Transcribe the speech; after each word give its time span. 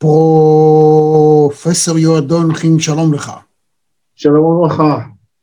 פרופסור 0.00 1.98
יועדון 1.98 2.54
חין, 2.54 2.80
שלום 2.80 3.14
לך. 3.14 3.32
שלום 4.16 4.44
וברכה. 4.44 4.98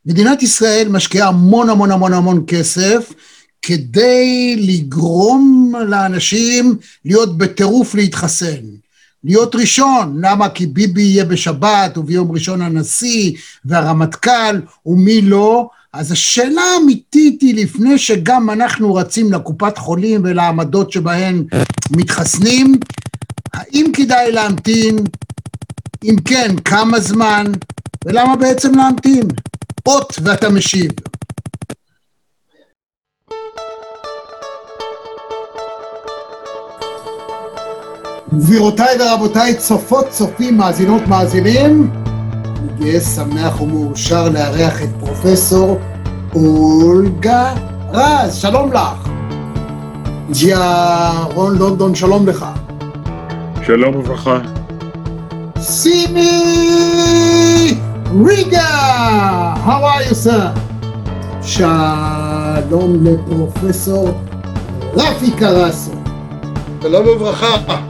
מדינת 0.06 0.44
ישראל 0.44 0.88
משקיעה 0.90 1.28
המון 1.28 1.70
המון 1.70 1.92
המון 1.92 2.14
המון 2.14 2.44
כסף 2.48 3.14
כדי 3.62 4.56
לגרום 4.60 5.74
לאנשים 5.88 6.76
להיות 7.06 7.38
בטירוף 7.38 7.96
להתחסן. 7.96 8.62
להיות 9.24 9.56
ראשון, 9.56 10.18
למה? 10.26 10.50
כי 10.50 10.68
ביבי 10.68 11.02
יהיה 11.02 11.26
בשבת 11.26 11.98
וביום 11.98 12.32
ראשון 12.32 12.62
הנשיא 12.62 13.38
והרמטכ"ל 13.66 14.62
ומי 14.86 15.22
לא, 15.22 15.70
אז 15.94 16.12
השאלה 16.12 16.62
האמיתית 16.62 17.42
היא 17.42 17.64
לפני 17.64 17.98
שגם 17.98 18.50
אנחנו 18.50 18.96
רצים 18.96 19.34
לקופת 19.34 19.78
חולים 19.78 20.22
ולעמדות 20.24 20.92
שבהן 20.92 21.44
מתחסנים, 21.92 22.76
האם 23.58 23.86
כדאי 23.94 24.32
להמתין? 24.32 24.96
אם 26.04 26.16
כן, 26.26 26.56
כמה 26.66 27.00
זמן? 27.00 27.46
ולמה 28.06 28.36
בעצם 28.36 28.76
להמתין? 28.76 29.28
אות 29.86 30.20
ואתה 30.24 30.50
משיב. 30.50 30.92
גבירותיי 38.34 38.98
ורבותיי, 39.00 39.58
צופות, 39.58 40.10
צופים, 40.10 40.58
מאזינות, 40.58 41.08
מאזינים, 41.08 41.92
אני 41.94 42.92
גאה, 42.92 43.02
שמח 43.02 43.62
ומאושר 43.62 44.30
לארח 44.30 44.82
את 44.82 44.90
פרופסור 45.00 45.80
אולגה 46.36 47.54
רז, 47.92 48.36
שלום 48.36 48.74
לך. 48.74 49.10
ג'יה 50.32 51.12
רון 51.34 51.58
לונדון, 51.58 51.96
שלום 51.96 52.28
לך. 52.28 52.46
שלום 53.68 53.96
וברכה. 53.96 54.40
סימי 55.60 56.32
ריגה, 58.26 59.54
how 59.66 59.68
are 59.68 60.04
you 60.10 60.14
sir? 60.26 60.60
שלום 61.42 63.04
לפרופסור 63.04 64.10
רפי 64.94 65.32
קרסו. 65.32 65.92
שלום 66.82 67.08
וברכה. 67.08 67.82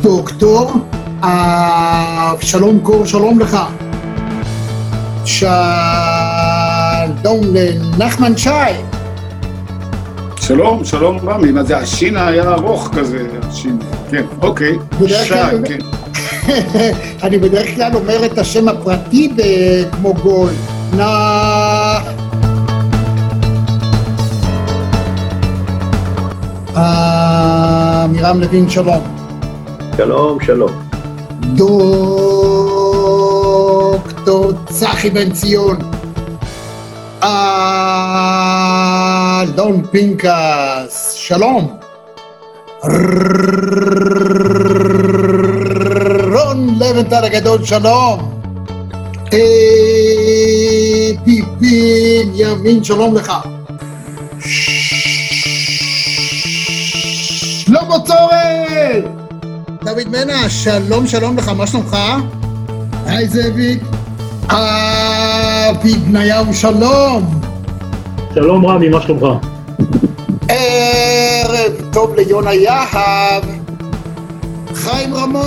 דוקטור 0.00 0.72
אבשלום 1.20 2.80
קור, 2.82 3.06
שלום 3.06 3.40
לך. 3.40 3.58
שלום 5.24 5.54
לנחמן 7.54 8.36
שי. 8.36 8.93
שלום, 10.46 10.84
שלום 10.84 11.18
רמי, 11.28 11.52
מה 11.52 11.62
זה, 11.62 11.78
השין 11.78 12.16
היה 12.16 12.52
ארוך 12.52 12.90
כזה, 12.96 13.26
השין, 13.42 13.78
כן, 14.10 14.24
אוקיי, 14.42 14.78
שי, 15.06 15.34
כן. 15.64 15.78
אני 17.26 17.38
בדרך 17.38 17.74
כלל 17.74 17.94
אומר 17.94 18.26
את 18.26 18.38
השם 18.38 18.68
הפרטי 18.68 19.32
כמו 19.92 20.14
גול. 20.14 20.50
נא... 20.96 21.98
עמירם 28.04 28.40
לוין, 28.40 28.70
שלום. 28.70 29.02
שלום, 29.96 30.38
שלום. 30.40 30.70
דוקטור 33.96 34.52
צחי 34.66 35.10
בן 35.10 35.32
ציון. 35.32 35.76
אלון 39.44 39.82
פינקס, 39.90 41.12
שלום. 41.12 41.78
רון 46.32 46.78
לבנטל 46.78 47.24
הגדול, 47.24 47.64
שלום. 47.64 48.40
ביבין 51.24 52.32
ימין, 52.34 52.84
שלום 52.84 53.14
לך. 53.14 53.32
שלמה 57.64 57.96
צורן! 58.06 59.00
דוד 59.84 60.08
מנע, 60.08 60.48
שלום 60.48 61.06
שלום 61.06 61.36
לך, 61.36 61.48
מה 61.48 61.66
שלומך? 61.66 61.96
היי 63.06 63.28
זאביק. 63.28 63.82
אבי 64.50 65.94
בניהו, 65.94 66.54
שלום. 66.54 67.43
שלום 68.34 68.66
רמי, 68.66 68.88
מה 68.88 69.00
שלומך? 69.00 69.22
ערב 70.48 71.72
טוב 71.92 72.14
ליונה 72.14 72.54
יהב. 72.54 73.44
חיים 74.74 75.14
רמון, 75.14 75.42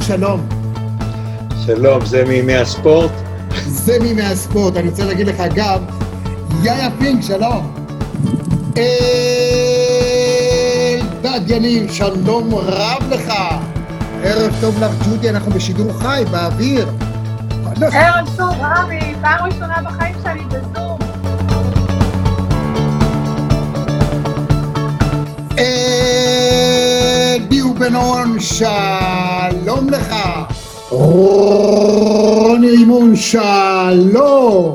שלום. 0.00 0.48
שלום, 1.66 2.04
זה 2.04 2.24
מימי 2.24 2.56
הספורט? 2.56 3.10
זה 3.66 3.98
מימי 4.00 4.22
הספורט, 4.22 4.76
אני 4.76 4.88
רוצה 4.88 5.04
להגיד 5.04 5.26
לך 5.26 5.40
אגב, 5.40 5.80
יאיה 6.62 6.88
פינק, 6.98 7.22
שלום. 7.22 7.74
אלדד 11.16 11.50
יניב, 11.50 11.92
שלום 11.92 12.54
רב 12.54 13.02
לך. 13.10 13.32
ערב 14.24 14.52
טוב 14.60 14.82
לך, 14.82 14.90
ג'ודי, 15.08 15.30
אנחנו 15.30 15.50
בשידור 15.50 15.92
חי, 15.92 16.24
באוויר. 16.30 16.88
ערב 17.92 18.28
טוב, 18.36 18.54
רמי, 18.60 19.14
פעם 19.20 19.44
ראשונה 19.46 19.74
בחיים 19.84 20.14
אלי 25.58 27.42
בן 27.82 27.96
און, 27.96 28.40
שלום 28.40 29.90
לך. 29.90 30.14
רוני 30.90 32.70
רימון, 32.70 33.16
שלום. 33.16 34.74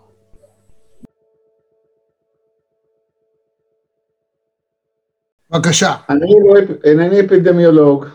בבקשה. 5.51 5.93
אני 6.09 6.35
לא, 6.43 6.59
אינני 6.83 7.19
אפידמיולוג, 7.19 8.05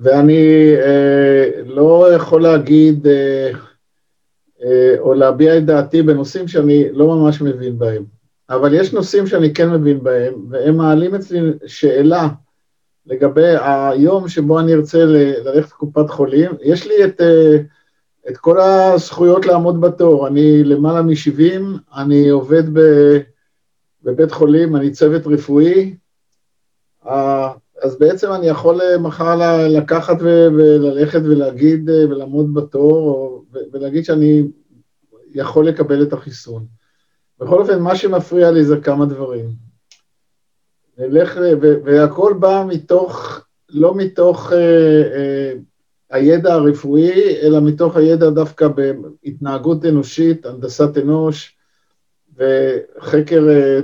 ואני 0.00 0.72
אה, 0.76 1.44
לא 1.64 2.08
יכול 2.14 2.42
להגיד 2.42 3.06
אה, 3.06 3.50
אה, 4.64 4.94
או 4.98 5.14
להביע 5.14 5.58
את 5.58 5.64
דעתי 5.64 6.02
בנושאים 6.02 6.48
שאני 6.48 6.84
לא 6.92 7.06
ממש 7.06 7.40
מבין 7.40 7.78
בהם. 7.78 8.04
אבל 8.50 8.74
יש 8.74 8.92
נושאים 8.92 9.26
שאני 9.26 9.54
כן 9.54 9.70
מבין 9.70 10.02
בהם, 10.02 10.34
והם 10.50 10.76
מעלים 10.76 11.14
אצלי 11.14 11.40
שאלה 11.66 12.28
לגבי 13.06 13.54
היום 13.60 14.28
שבו 14.28 14.60
אני 14.60 14.74
ארצה 14.74 15.04
ללכת 15.04 15.70
לקופת 15.72 16.10
חולים. 16.10 16.50
יש 16.62 16.86
לי 16.86 17.04
את, 17.04 17.20
אה, 17.20 17.56
את 18.28 18.36
כל 18.36 18.60
הזכויות 18.60 19.46
לעמוד 19.46 19.80
בתור. 19.80 20.26
אני 20.26 20.64
למעלה 20.64 21.02
מ-70, 21.02 21.62
אני 21.96 22.28
עובד 22.28 22.78
ב... 22.78 22.80
בבית 24.04 24.32
חולים, 24.32 24.76
אני 24.76 24.90
צוות 24.90 25.26
רפואי, 25.26 25.94
אז 27.82 27.98
בעצם 27.98 28.32
אני 28.32 28.46
יכול 28.46 28.80
מחר 29.00 29.66
לקחת 29.68 30.16
וללכת 30.20 31.20
ולהגיד 31.24 31.90
ולעמוד 31.90 32.54
בתור, 32.54 33.44
ולהגיד 33.72 34.04
שאני 34.04 34.42
יכול 35.34 35.68
לקבל 35.68 36.02
את 36.02 36.12
החיסון. 36.12 36.66
בכל 37.40 37.60
אופן, 37.60 37.80
מה 37.80 37.96
שמפריע 37.96 38.50
לי 38.50 38.64
זה 38.64 38.76
כמה 38.80 39.06
דברים. 39.06 39.50
נלך, 40.98 41.40
והכל 41.60 42.34
בא 42.40 42.64
מתוך, 42.68 43.40
לא 43.68 43.94
מתוך, 43.94 44.52
הידע 46.10 46.54
הרפואי, 46.54 47.36
אלא 47.42 47.60
מתוך 47.60 47.96
הידע 47.96 48.30
דווקא 48.30 48.68
בהתנהגות 48.68 49.84
אנושית, 49.84 50.46
הנדסת 50.46 50.98
אנוש 50.98 51.56
וחקר 52.36 53.48
אה, 53.48 53.80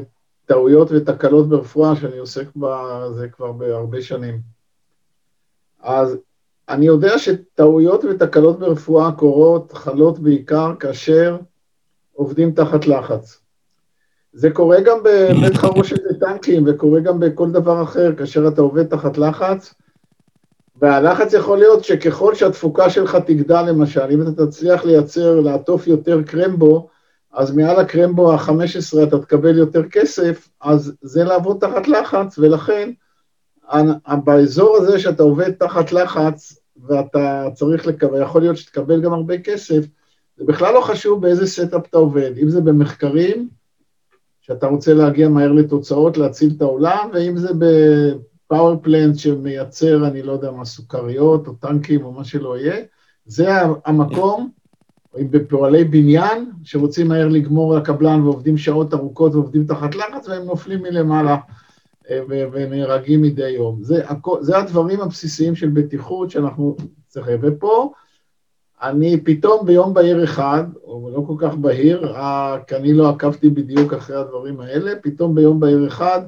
טעויות 0.46 0.88
ותקלות 0.90 1.48
ברפואה, 1.48 1.96
שאני 1.96 2.18
עוסק 2.18 2.46
בזה 2.56 3.28
כבר 3.28 3.52
בהרבה 3.52 4.02
שנים. 4.02 4.40
אז 5.80 6.18
אני 6.68 6.86
יודע 6.86 7.18
שטעויות 7.18 8.04
ותקלות 8.04 8.58
ברפואה 8.58 9.12
קורות, 9.12 9.72
חלות 9.72 10.18
בעיקר 10.18 10.72
כאשר 10.80 11.36
עובדים 12.12 12.52
תחת 12.52 12.86
לחץ. 12.86 13.40
זה 14.32 14.50
קורה 14.50 14.80
גם 14.80 14.98
בבית 15.02 15.56
חרושת 15.64 15.96
לטנקים, 16.10 16.64
וקורה 16.66 17.00
גם 17.00 17.20
בכל 17.20 17.50
דבר 17.50 17.82
אחר, 17.82 18.14
כאשר 18.16 18.48
אתה 18.48 18.60
עובד 18.60 18.86
תחת 18.86 19.18
לחץ, 19.18 19.74
והלחץ 20.76 21.32
יכול 21.32 21.58
להיות 21.58 21.84
שככל 21.84 22.34
שהתפוקה 22.34 22.90
שלך 22.90 23.16
תגדל, 23.26 23.62
למשל, 23.62 24.10
אם 24.10 24.22
אתה 24.22 24.46
תצליח 24.46 24.84
לייצר, 24.84 25.40
לעטוף 25.40 25.86
יותר 25.86 26.22
קרמבו, 26.22 26.88
אז 27.32 27.56
מעל 27.56 27.80
הקרמבו 27.80 28.32
ה-15 28.32 29.02
אתה 29.02 29.18
תקבל 29.18 29.58
יותר 29.58 29.88
כסף, 29.88 30.48
אז 30.60 30.92
זה 31.02 31.24
לעבוד 31.24 31.58
תחת 31.60 31.88
לחץ, 31.88 32.38
ולכן 32.38 32.90
באזור 34.24 34.76
הזה 34.76 34.98
שאתה 34.98 35.22
עובד 35.22 35.50
תחת 35.50 35.92
לחץ, 35.92 36.60
ואתה 36.86 37.48
צריך 37.54 37.86
לקבל, 37.86 38.22
יכול 38.22 38.40
להיות 38.40 38.56
שתקבל 38.56 39.00
גם 39.00 39.12
הרבה 39.12 39.38
כסף, 39.38 39.84
זה 40.36 40.44
בכלל 40.44 40.74
לא 40.74 40.80
חשוב 40.80 41.22
באיזה 41.22 41.46
setup 41.46 41.86
אתה 41.86 41.98
עובד, 41.98 42.38
אם 42.42 42.48
זה 42.48 42.60
במחקרים, 42.60 43.48
שאתה 44.40 44.66
רוצה 44.66 44.94
להגיע 44.94 45.28
מהר 45.28 45.52
לתוצאות, 45.52 46.16
להציל 46.16 46.52
את 46.56 46.62
העולם, 46.62 47.08
ואם 47.12 47.36
זה 47.36 47.48
ב 47.58 47.78
power 47.78 48.76
plant 48.82 49.18
שמייצר, 49.18 50.06
אני 50.06 50.22
לא 50.22 50.32
יודע 50.32 50.50
מה, 50.50 50.64
סוכריות 50.64 51.46
או 51.46 51.52
טנקים 51.52 52.04
או 52.04 52.12
מה 52.12 52.24
שלא 52.24 52.58
יהיה, 52.58 52.76
זה 53.26 53.48
המקום, 53.84 54.50
בפועלי 55.14 55.84
בניין, 55.84 56.50
שרוצים 56.64 57.08
מהר 57.08 57.28
לגמור 57.28 57.74
לקבלן 57.74 58.20
ועובדים 58.20 58.56
שעות 58.56 58.94
ארוכות 58.94 59.34
ועובדים 59.34 59.66
תחת 59.66 59.94
לחץ, 59.94 60.28
והם 60.28 60.44
נופלים 60.44 60.82
מלמעלה 60.82 61.36
אה, 62.10 62.20
ונהרגים 62.28 63.22
מדי 63.22 63.48
יום. 63.48 63.82
זה, 63.82 64.04
זה 64.40 64.58
הדברים 64.58 65.00
הבסיסיים 65.00 65.54
של 65.54 65.68
בטיחות 65.68 66.30
שאנחנו 66.30 66.76
צריכים. 67.08 67.38
ופה, 67.42 67.92
אני 68.82 69.20
פתאום 69.20 69.66
ביום 69.66 69.94
בהיר 69.94 70.24
אחד, 70.24 70.64
או 70.84 71.10
לא 71.14 71.24
כל 71.26 71.34
כך 71.38 71.54
בהיר, 71.54 72.14
כי 72.66 72.76
אני 72.76 72.92
לא 72.92 73.08
עקבתי 73.08 73.50
בדיוק 73.50 73.92
אחרי 73.92 74.16
הדברים 74.16 74.60
האלה, 74.60 74.92
פתאום 75.02 75.34
ביום 75.34 75.60
בהיר 75.60 75.86
אחד, 75.86 76.20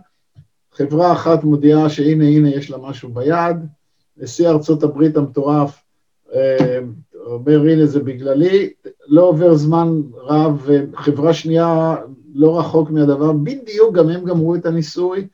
חברה 0.73 1.13
אחת 1.13 1.45
מודיעה 1.45 1.89
שהנה 1.89 2.25
הנה 2.25 2.49
יש 2.49 2.71
לה 2.71 2.79
משהו 2.79 3.09
ביד, 3.09 3.57
נשיא 4.17 4.49
ארצות 4.49 4.83
הברית 4.83 5.17
המטורף 5.17 5.83
אה, 6.35 6.79
אומר 7.27 7.61
הנה 7.61 7.87
זה 7.87 8.01
בגללי, 8.01 8.73
לא 9.07 9.23
עובר 9.23 9.55
זמן 9.55 10.01
רב, 10.15 10.69
חברה 10.95 11.35
שנייה 11.35 11.97
לא 12.35 12.59
רחוק 12.59 12.91
מהדבר, 12.91 13.33
בדיוק 13.33 13.95
גם 13.95 14.09
הם 14.09 14.25
גמרו 14.25 14.55
את 14.55 14.67
הניסוי, 14.67 15.27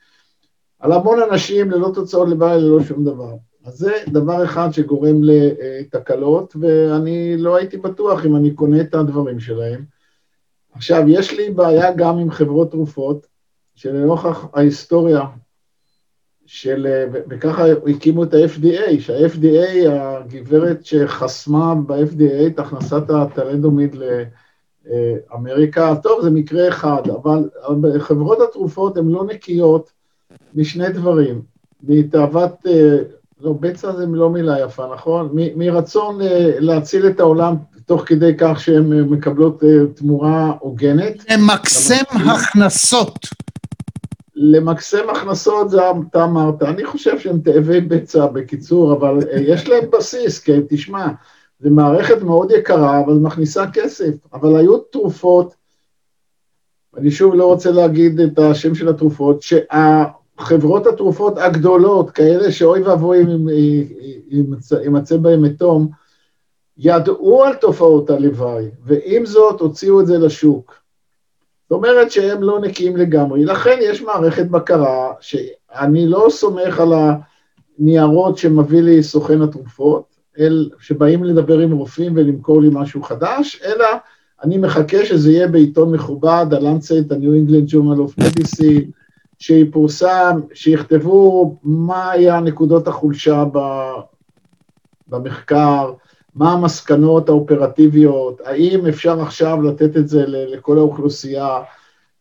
על 0.79 0.93
המון 0.93 1.19
אנשים 1.31 1.71
ללא 1.71 1.91
תוצאות 1.95 2.29
לוואי, 2.29 2.61
ללא 2.61 2.83
שום 2.83 3.05
דבר. 3.05 3.35
אז 3.65 3.75
זה 3.79 3.93
דבר 4.09 4.45
אחד 4.45 4.69
שגורם 4.73 5.17
לתקלות, 5.23 6.57
ואני 6.61 7.37
לא 7.37 7.57
הייתי 7.57 7.77
בטוח 7.77 8.27
אם 8.27 8.37
אני 8.37 8.51
קונה 8.51 8.81
את 8.81 8.95
הדברים 8.95 9.41
שלהם. 9.41 9.85
עכשיו, 10.73 11.03
יש 11.09 11.33
לי 11.33 11.51
בעיה 11.51 11.93
גם 11.93 12.19
עם 12.19 12.31
חברות 12.31 12.71
תרופות, 12.71 13.27
שלנוכח 13.75 14.47
ההיסטוריה 14.55 15.21
של, 16.47 17.05
וככה 17.29 17.65
הקימו 17.87 18.25
את 18.25 18.35
ה-FDA, 18.35 19.01
שה-FDA, 19.01 19.89
הגברת 19.91 20.87
שחסמה 20.87 21.75
ב-FDA 21.75 22.47
את 22.47 22.59
הכנסת 22.59 23.11
הטלנדומיד 23.11 23.97
לאמריקה, 24.85 25.95
טוב, 26.03 26.23
זה 26.23 26.31
מקרה 26.31 26.69
אחד, 26.69 27.03
אבל 27.17 27.49
חברות 27.99 28.39
התרופות 28.49 28.97
הן 28.97 29.09
לא 29.09 29.25
נקיות 29.25 29.91
משני 30.55 30.89
דברים, 30.89 31.43
מתאוות 31.83 32.67
לא, 33.41 33.53
בצע 33.61 33.93
זה 33.97 34.07
לא 34.07 34.31
מילה 34.31 34.61
יפה, 34.61 34.87
נכון? 34.95 35.29
מרצון 35.57 36.23
אה, 36.23 36.51
להציל 36.59 37.07
את 37.07 37.21
העולם 37.21 37.55
תוך 37.87 38.03
כדי 38.07 38.33
כך 38.39 38.61
שהן 38.61 38.93
אה, 38.93 39.03
מקבלות 39.03 39.65
אה, 39.65 39.69
תמורה 39.95 40.53
הוגנת. 40.61 41.25
למקסם 41.31 42.05
הכנסות. 42.11 43.19
למקסם 44.37 45.11
הכנסות 45.11 45.71
זה 45.71 45.81
אתה 46.11 46.25
אמרת, 46.25 46.63
אני 46.63 46.85
חושב 46.85 47.19
שהם 47.19 47.39
תאבי 47.39 47.81
בצע 47.81 48.27
בקיצור, 48.27 48.93
אבל 48.93 49.19
יש 49.41 49.69
להם 49.69 49.91
בסיס, 49.91 50.39
כי 50.39 50.53
תשמע, 50.69 51.07
זו 51.61 51.71
מערכת 51.71 52.23
מאוד 52.23 52.51
יקרה, 52.51 53.01
אבל 53.01 53.15
מכניסה 53.15 53.65
כסף, 53.73 54.15
אבל 54.33 54.57
היו 54.57 54.79
תרופות, 54.79 55.55
אני 56.97 57.11
שוב 57.11 57.35
לא 57.35 57.47
רוצה 57.47 57.71
להגיד 57.71 58.21
את 58.21 58.39
השם 58.39 58.75
של 58.75 58.89
התרופות, 58.89 59.43
שה... 59.43 60.05
חברות 60.39 60.87
התרופות 60.87 61.39
הגדולות, 61.39 62.11
כאלה 62.11 62.53
שאוי 62.53 62.83
ואבוי 62.83 63.23
אם 63.23 63.49
יימצא 64.83 65.17
בהם 65.17 65.43
מתום, 65.43 65.89
ידעו 66.79 67.45
על 67.45 67.55
תופעות 67.55 68.11
הלוואי, 68.11 68.65
ועם 68.85 69.27
זאת 69.27 69.61
הוציאו 69.61 70.01
את 70.01 70.07
זה 70.07 70.19
לשוק. 70.19 70.86
זאת 71.71 71.77
אומרת 71.77 72.11
שהם 72.11 72.43
לא 72.43 72.61
נקיים 72.61 72.97
לגמרי, 72.97 73.45
לכן 73.45 73.79
יש 73.81 74.03
מערכת 74.03 74.47
בקרה 74.47 75.13
שאני 75.21 76.07
לא 76.07 76.27
סומך 76.31 76.81
על 76.81 76.93
הניירות 77.79 78.39
שמביא 78.39 78.83
לי 78.83 79.03
סוכן 79.03 79.43
התרופות, 79.43 80.17
אל, 80.39 80.71
שבאים 80.81 81.25
לדבר 81.25 81.59
עם 81.59 81.73
רופאים 81.73 82.13
ולמכור 82.17 82.63
לי 82.63 82.69
משהו 82.73 83.03
חדש, 83.03 83.63
אלא 83.65 83.87
אני 84.43 84.59
מחכה 84.59 85.05
שזה 85.05 85.33
יהיה 85.33 85.49
בעיתון 85.49 85.95
מכובד, 85.95 86.47
ה-Lancet, 86.53 87.15
ה-New 87.15 87.49
England 87.51 87.73
Journal 87.73 87.99
of 87.99 88.23
Medicine, 88.23 88.91
שיפורסם, 89.39 90.41
שיכתבו 90.55 91.57
מה 91.63 92.11
היה 92.11 92.41
נקודות 92.41 92.89
החולשה 92.89 93.45
במחקר, 95.09 95.93
מה 96.37 96.53
המסקנות 96.53 97.29
האופרטיביות, 97.29 98.41
האם 98.45 98.87
אפשר 98.87 99.23
עכשיו 99.23 99.63
לתת 99.63 99.97
את 99.97 100.09
זה 100.09 100.25
לכל 100.27 100.79
האוכלוסייה, 100.79 101.59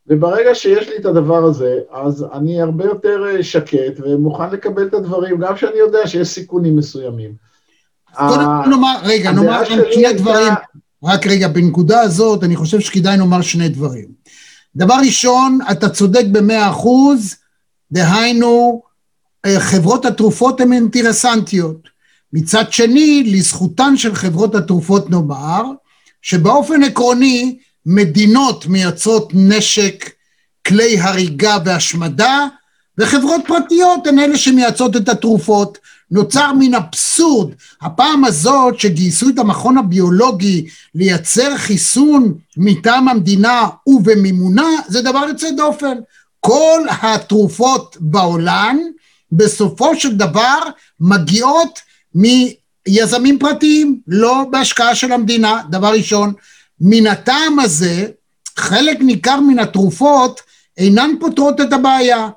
וברגע 0.07 0.55
שיש 0.55 0.89
לי 0.89 0.97
את 0.97 1.05
הדבר 1.05 1.43
הזה, 1.43 1.79
אז 1.91 2.25
אני 2.33 2.61
הרבה 2.61 2.85
יותר 2.85 3.23
אה, 3.27 3.43
שקט 3.43 3.99
ומוכן 3.99 4.49
לקבל 4.51 4.87
את 4.87 4.93
הדברים, 4.93 5.37
גם 5.39 5.57
שאני 5.57 5.77
יודע 5.77 6.07
שיש 6.07 6.27
סיכונים 6.27 6.75
מסוימים. 6.75 7.31
קודם 8.17 8.47
נאמר, 8.69 8.95
רגע, 9.03 9.31
נאמר 9.31 9.63
שני 9.65 10.13
דברים, 10.13 10.53
רק 11.03 11.27
רגע, 11.27 11.47
בנקודה 11.47 12.01
הזאת 12.01 12.43
אני 12.43 12.55
חושב 12.55 12.79
שכדאי 12.79 13.17
נאמר 13.17 13.41
שני 13.41 13.69
דברים. 13.69 14.05
דבר 14.75 14.95
ראשון, 15.05 15.59
אתה 15.71 15.89
צודק 15.89 16.25
במאה 16.31 16.69
אחוז, 16.69 17.35
דהיינו, 17.91 18.81
אה, 19.45 19.59
חברות 19.59 20.05
התרופות 20.05 20.61
הן 20.61 20.73
אינטרסנטיות. 20.73 21.94
מצד 22.35 22.73
שני, 22.73 23.23
לזכותן 23.25 23.97
של 23.97 24.15
חברות 24.15 24.55
התרופות 24.55 25.09
נאמר, 25.09 25.63
שבאופן 26.21 26.83
עקרוני, 26.83 27.57
מדינות 27.85 28.65
מייצרות 28.65 29.31
נשק, 29.33 30.09
כלי 30.67 30.99
הריגה 30.99 31.57
והשמדה, 31.65 32.47
וחברות 32.97 33.41
פרטיות 33.47 34.07
הן 34.07 34.19
אלה 34.19 34.37
שמייצרות 34.37 34.95
את 34.95 35.09
התרופות. 35.09 35.77
נוצר 36.11 36.53
מין 36.53 36.75
אבסורד. 36.75 37.53
הפעם 37.81 38.25
הזאת 38.25 38.79
שגייסו 38.79 39.29
את 39.29 39.39
המכון 39.39 39.77
הביולוגי 39.77 40.65
לייצר 40.95 41.57
חיסון 41.57 42.33
מטעם 42.57 43.07
המדינה 43.07 43.67
ובמימונה, 43.87 44.67
זה 44.87 45.01
דבר 45.01 45.25
יוצא 45.27 45.51
דופן. 45.51 45.97
כל 46.39 46.81
התרופות 47.01 47.97
בעולם 47.99 48.79
בסופו 49.31 49.95
של 49.95 50.15
דבר 50.15 50.59
מגיעות 50.99 51.84
מיזמים 52.15 53.39
פרטיים, 53.39 53.99
לא 54.07 54.45
בהשקעה 54.51 54.95
של 54.95 55.11
המדינה, 55.11 55.61
דבר 55.69 55.93
ראשון. 55.93 56.33
מן 56.81 57.07
הטעם 57.07 57.59
הזה, 57.59 58.07
חלק 58.57 58.97
ניכר 59.01 59.39
מן 59.39 59.59
התרופות 59.59 60.41
אינן 60.77 61.11
פותרות 61.19 61.61
את 61.61 61.73
הבעיה. 61.73 62.29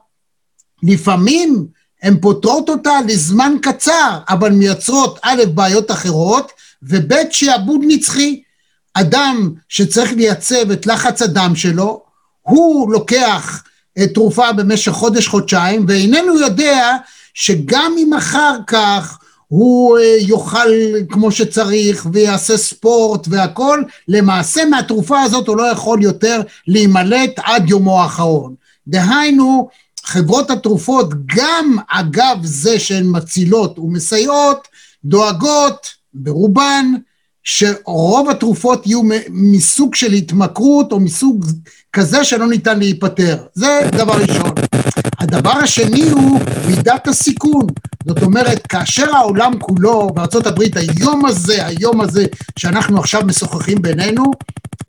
לפעמים 0.82 1.66
הן 2.02 2.16
פותרות 2.20 2.68
אותה 2.68 2.92
לזמן 3.08 3.54
קצר, 3.62 4.18
אבל 4.28 4.50
מייצרות 4.50 5.18
א', 5.23 5.42
בעיות 5.54 5.90
אחרות, 5.90 6.52
וב', 6.82 7.12
שעבוד 7.30 7.80
נצחי. 7.87 8.42
אדם 8.94 9.52
שצריך 9.68 10.12
לייצב 10.12 10.70
את 10.70 10.87
לחץ 10.87 11.23
הדם 11.23 11.52
שלו, 11.54 12.02
הוא 12.42 12.92
לוקח 12.92 13.62
תרופה 14.14 14.52
במשך 14.52 14.92
חודש-חודשיים, 14.92 15.85
ואיננו 15.88 16.38
יודע 16.38 16.97
שגם 17.35 17.92
אם 17.99 18.14
אחר 18.14 18.56
כך 18.66 19.18
הוא 19.49 19.99
אה, 19.99 20.17
יאכל 20.21 20.69
כמו 21.09 21.33
שצריך 21.33 22.07
ויעשה 22.12 22.57
ספורט 22.57 23.26
והכל, 23.31 23.83
למעשה 24.09 24.64
מהתרופה 24.64 25.21
הזאת 25.21 25.49
הוא 25.49 25.57
לא 25.57 25.62
יכול 25.62 26.02
יותר 26.02 26.40
להימלט 26.67 27.31
עד 27.37 27.71
יומו 27.71 28.00
האחרון. 28.02 28.55
דהיינו, 28.88 29.69
חברות 30.05 30.50
התרופות, 30.50 31.09
גם 31.26 31.76
אגב 31.90 32.38
זה 32.43 32.78
שהן 32.78 33.07
מצילות 33.07 33.78
ומסייעות, 33.78 34.69
דואגות 35.05 35.87
ברובן, 36.14 36.95
שרוב 37.45 38.31
התרופות 38.31 38.87
יהיו 38.87 39.02
מסוג 39.31 39.95
של 39.95 40.12
התמכרות 40.12 40.93
או 40.93 41.00
מסוג 41.00 41.47
כזה 41.93 42.25
שלא 42.25 42.49
ניתן 42.49 42.78
להיפטר. 42.78 43.37
זה 43.55 43.81
דבר 43.93 44.12
ראשון. 44.12 44.68
הדבר 45.19 45.51
השני 45.51 46.11
הוא 46.11 46.41
מידת 46.67 47.09
הסיכון. 47.09 47.67
זאת 48.07 48.23
אומרת, 48.23 48.67
כאשר 48.67 49.15
העולם 49.17 49.59
כולו, 49.59 50.11
בארה"ב 50.15 50.63
היום 50.77 51.25
הזה, 51.25 51.67
היום 51.67 52.01
הזה 52.01 52.27
שאנחנו 52.59 52.99
עכשיו 52.99 53.23
משוחחים 53.25 53.83
בינינו, 53.83 54.25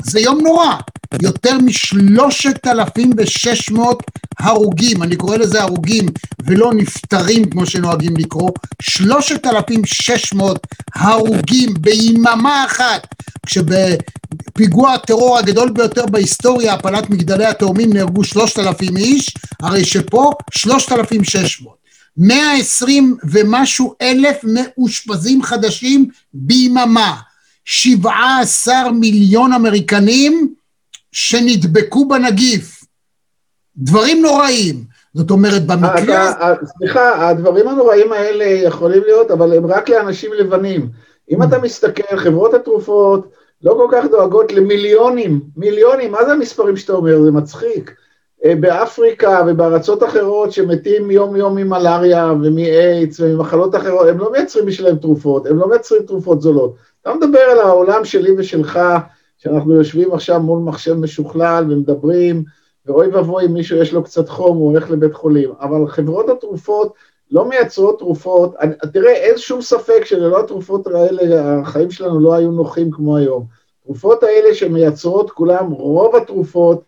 זה 0.03 0.19
יום 0.19 0.41
נורא. 0.41 0.75
יותר 1.21 1.57
משלושת 1.57 2.67
אלפים 2.67 3.11
ושש 3.17 3.71
מאות 3.71 4.03
הרוגים, 4.39 5.03
אני 5.03 5.15
קורא 5.15 5.37
לזה 5.37 5.61
הרוגים 5.61 6.05
ולא 6.45 6.73
נפטרים 6.73 7.49
כמו 7.49 7.65
שנוהגים 7.65 8.17
לקרוא, 8.17 8.51
שלושת 8.81 9.45
אלפים 9.45 9.81
שש 9.85 10.33
מאות 10.33 10.67
הרוגים 10.95 11.73
ביממה 11.79 12.65
אחת, 12.65 13.07
כשבפיגוע 14.59 14.93
הטרור 14.93 15.37
הגדול 15.37 15.69
ביותר 15.69 16.05
בהיסטוריה, 16.05 16.73
הפלת 16.73 17.09
מגדלי 17.09 17.45
התאומים, 17.45 17.93
נהרגו 17.93 18.23
שלושת 18.23 18.59
אלפים 18.59 18.97
איש, 18.97 19.33
הרי 19.61 19.85
שפה 19.85 20.31
שלושת 20.51 20.91
אלפים 20.91 21.23
שש 21.23 21.61
מאות. 21.61 21.77
120 22.17 23.17
ומשהו 23.31 23.95
אלף 24.01 24.37
מאושפזים 24.43 25.43
חדשים 25.43 26.09
ביממה. 26.33 27.15
17 27.65 28.91
מיליון 28.91 29.53
אמריקנים 29.53 30.53
שנדבקו 31.11 32.07
בנגיף. 32.07 32.83
דברים 33.77 34.21
נוראים. 34.21 34.83
זאת 35.13 35.31
אומרת, 35.31 35.65
במקרה... 35.65 36.31
אתה, 36.31 36.53
סליחה, 36.77 37.29
הדברים 37.29 37.67
הנוראים 37.67 38.11
האלה 38.11 38.45
יכולים 38.45 39.01
להיות, 39.05 39.31
אבל 39.31 39.57
הם 39.57 39.65
רק 39.65 39.89
לאנשים 39.89 40.31
לבנים. 40.33 40.89
אם 41.31 41.43
אתה 41.43 41.57
מסתכל, 41.57 42.17
חברות 42.17 42.53
התרופות 42.53 43.38
לא 43.63 43.73
כל 43.73 43.87
כך 43.91 44.05
דואגות 44.11 44.51
למיליונים, 44.51 45.41
מיליונים, 45.57 46.11
מה 46.11 46.25
זה 46.25 46.31
המספרים 46.31 46.77
שאתה 46.77 46.93
אומר? 46.93 47.21
זה 47.21 47.31
מצחיק. 47.31 47.95
אה, 48.45 48.55
באפריקה 48.55 49.41
ובארצות 49.47 50.03
אחרות 50.03 50.51
שמתים 50.51 51.11
יום 51.11 51.35
יום 51.35 51.55
ממלאריה 51.55 52.33
ומאיידס 52.43 53.19
וממחלות 53.19 53.75
אחרות, 53.75 54.07
הם 54.07 54.17
לא 54.17 54.31
מייצרים 54.31 54.65
בשבילם 54.65 54.95
תרופות, 54.95 55.45
הם 55.45 55.57
לא 55.57 55.69
מייצרים 55.69 56.03
תרופות 56.03 56.41
זולות. 56.41 56.75
אתה 57.01 57.13
מדבר 57.13 57.39
על 57.39 57.59
העולם 57.59 58.05
שלי 58.05 58.31
ושלך, 58.37 58.79
שאנחנו 59.37 59.75
יושבים 59.75 60.13
עכשיו 60.13 60.39
מול 60.39 60.59
מחשב 60.59 60.93
משוכלל 60.93 61.65
ומדברים, 61.69 62.43
ואוי 62.85 63.07
ואבוי 63.07 63.45
אם 63.45 63.53
מישהו 63.53 63.77
יש 63.77 63.93
לו 63.93 64.03
קצת 64.03 64.29
חום, 64.29 64.57
הוא 64.57 64.71
הולך 64.71 64.91
לבית 64.91 65.13
חולים. 65.13 65.49
אבל 65.61 65.87
חברות 65.87 66.29
התרופות 66.29 66.93
לא 67.31 67.49
מייצרות 67.49 67.99
תרופות, 67.99 68.55
תראה, 68.93 69.13
אין 69.13 69.37
שום 69.37 69.61
ספק 69.61 70.05
שללא 70.05 70.39
התרופות 70.39 70.87
האלה, 70.87 71.55
החיים 71.59 71.91
שלנו 71.91 72.19
לא 72.19 72.33
היו 72.33 72.51
נוחים 72.51 72.91
כמו 72.91 73.17
היום. 73.17 73.45
התרופות 73.81 74.23
האלה 74.23 74.55
שמייצרות 74.55 75.31
כולם, 75.31 75.71
רוב 75.71 76.15
התרופות, 76.15 76.83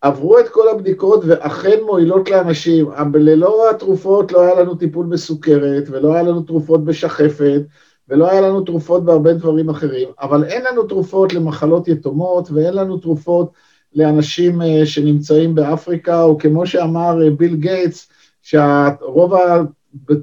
עברו 0.00 0.38
את 0.38 0.48
כל 0.48 0.68
הבדיקות 0.68 1.24
ואכן 1.26 1.78
מועילות 1.86 2.30
לאנשים. 2.30 2.90
ללא 3.14 3.70
התרופות 3.70 4.32
לא 4.32 4.40
היה 4.40 4.54
לנו 4.54 4.74
טיפול 4.74 5.06
בסוכרת, 5.06 5.84
ולא 5.90 6.14
היה 6.14 6.22
לנו 6.22 6.42
תרופות 6.42 6.84
בשחפת, 6.84 7.62
ולא 8.08 8.30
היה 8.30 8.40
לנו 8.40 8.60
תרופות 8.60 9.04
בהרבה 9.04 9.32
דברים 9.32 9.68
אחרים, 9.68 10.08
אבל 10.20 10.44
אין 10.44 10.64
לנו 10.64 10.82
תרופות 10.82 11.32
למחלות 11.32 11.88
יתומות, 11.88 12.50
ואין 12.50 12.74
לנו 12.74 12.98
תרופות 12.98 13.52
לאנשים 13.94 14.62
אה, 14.62 14.86
שנמצאים 14.86 15.54
באפריקה, 15.54 16.22
או 16.22 16.38
כמו 16.38 16.66
שאמר 16.66 17.22
אה, 17.22 17.30
ביל 17.30 17.56
גייטס, 17.56 18.08
שרוב 18.42 19.34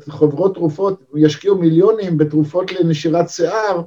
החברות 0.08 0.56
תרופות 0.56 1.00
ישקיעו 1.16 1.58
מיליונים 1.58 2.18
בתרופות 2.18 2.72
לנשירת 2.72 3.30
שיער, 3.30 3.82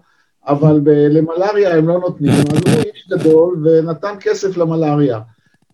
אבל 0.47 0.81
למלאריה 0.87 1.77
הם 1.77 1.89
לא 1.89 1.99
נותנים, 1.99 2.33
אז 2.33 2.75
הוא 2.75 2.83
איש 2.95 3.09
גדול 3.11 3.65
ונתן 3.65 4.15
כסף 4.21 4.57
למלאריה. 4.57 5.21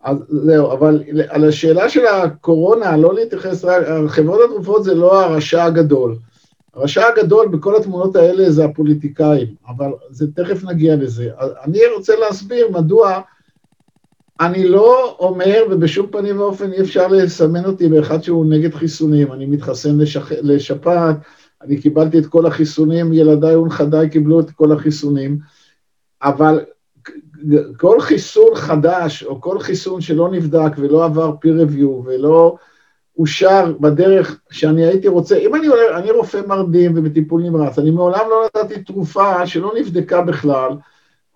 אז 0.02 0.16
זהו, 0.28 0.72
אבל 0.72 1.02
על 1.28 1.48
השאלה 1.48 1.88
של 1.88 2.06
הקורונה, 2.06 2.96
לא 2.96 3.14
להתייחס 3.14 3.64
חברות 4.08 4.40
התרופות 4.44 4.84
זה 4.84 4.94
לא 4.94 5.24
הרשע 5.24 5.64
הגדול. 5.64 6.16
הרשע 6.74 7.06
הגדול 7.06 7.48
בכל 7.48 7.76
התמונות 7.76 8.16
האלה 8.16 8.50
זה 8.50 8.64
הפוליטיקאים, 8.64 9.54
אבל 9.68 9.90
זה, 10.10 10.26
תכף 10.32 10.64
נגיע 10.64 10.96
לזה. 10.96 11.30
אני 11.64 11.80
רוצה 11.96 12.12
להסביר 12.16 12.68
מדוע 12.70 13.20
אני 14.40 14.68
לא 14.68 15.16
אומר, 15.18 15.64
ובשום 15.70 16.06
פנים 16.06 16.40
ואופן 16.40 16.72
אי 16.72 16.80
אפשר 16.80 17.08
לסמן 17.08 17.64
אותי 17.64 17.88
באחד 17.88 18.22
שהוא 18.22 18.46
נגד 18.46 18.74
חיסונים, 18.74 19.32
אני 19.32 19.46
מתחסן 19.46 19.98
לשח... 19.98 20.32
לשפעת, 20.42 21.16
אני 21.62 21.80
קיבלתי 21.80 22.18
את 22.18 22.26
כל 22.26 22.46
החיסונים, 22.46 23.12
ילדיי 23.12 23.56
ונכדיי 23.56 24.10
קיבלו 24.10 24.40
את 24.40 24.50
כל 24.50 24.72
החיסונים, 24.72 25.38
אבל 26.22 26.60
כל 27.76 28.00
חיסון 28.00 28.54
חדש, 28.54 29.24
או 29.24 29.40
כל 29.40 29.58
חיסון 29.58 30.00
שלא 30.00 30.30
נבדק 30.30 30.72
ולא 30.78 31.04
עבר 31.04 31.32
peer 31.32 31.70
review 31.70 31.88
ולא 32.04 32.56
אושר 33.18 33.72
בדרך 33.80 34.40
שאני 34.50 34.84
הייתי 34.84 35.08
רוצה, 35.08 35.36
אם 35.38 35.54
אני, 35.54 35.66
אני 35.96 36.10
רופא 36.10 36.40
מרדים 36.46 36.92
ובטיפול 36.96 37.42
נמרץ, 37.42 37.78
אני 37.78 37.90
מעולם 37.90 38.24
לא 38.30 38.46
נתתי 38.46 38.82
תרופה 38.82 39.46
שלא 39.46 39.72
נבדקה 39.80 40.22
בכלל, 40.22 40.70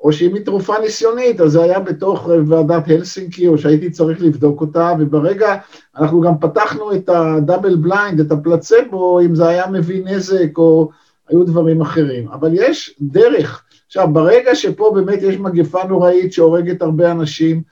או 0.03 0.13
שאם 0.13 0.35
היא 0.35 0.45
תרופה 0.45 0.79
ניסיונית, 0.79 1.41
אז 1.41 1.53
זה 1.53 1.63
היה 1.63 1.81
בתוך 1.81 2.29
ועדת 2.47 2.89
הלסינקי, 2.89 3.49
או 3.49 3.59
שהייתי 3.59 3.91
צריך 3.91 4.23
לבדוק 4.23 4.61
אותה, 4.61 4.93
וברגע, 4.99 5.57
אנחנו 5.97 6.21
גם 6.21 6.39
פתחנו 6.39 6.95
את 6.95 7.09
הדאבל 7.09 7.77
בליינד, 7.77 8.21
את 8.21 8.33
הפלצבו, 8.33 9.21
אם 9.21 9.35
זה 9.35 9.49
היה 9.49 9.67
מביא 9.67 10.05
נזק, 10.05 10.59
או 10.59 10.91
היו 11.29 11.45
דברים 11.45 11.81
אחרים. 11.81 12.29
אבל 12.29 12.51
יש 12.53 12.95
דרך. 13.01 13.65
עכשיו, 13.87 14.09
ברגע 14.13 14.55
שפה 14.55 14.93
באמת 14.95 15.23
יש 15.23 15.37
מגפה 15.37 15.85
נוראית 15.85 16.33
שהורגת 16.33 16.83
הרבה 16.83 17.11
אנשים, 17.11 17.63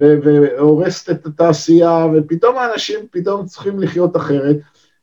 והורסת 0.00 1.10
את 1.10 1.26
התעשייה, 1.26 2.06
ופתאום 2.14 2.56
האנשים 2.56 2.98
פתאום 3.10 3.46
צריכים 3.46 3.80
לחיות 3.80 4.16
אחרת, 4.16 4.56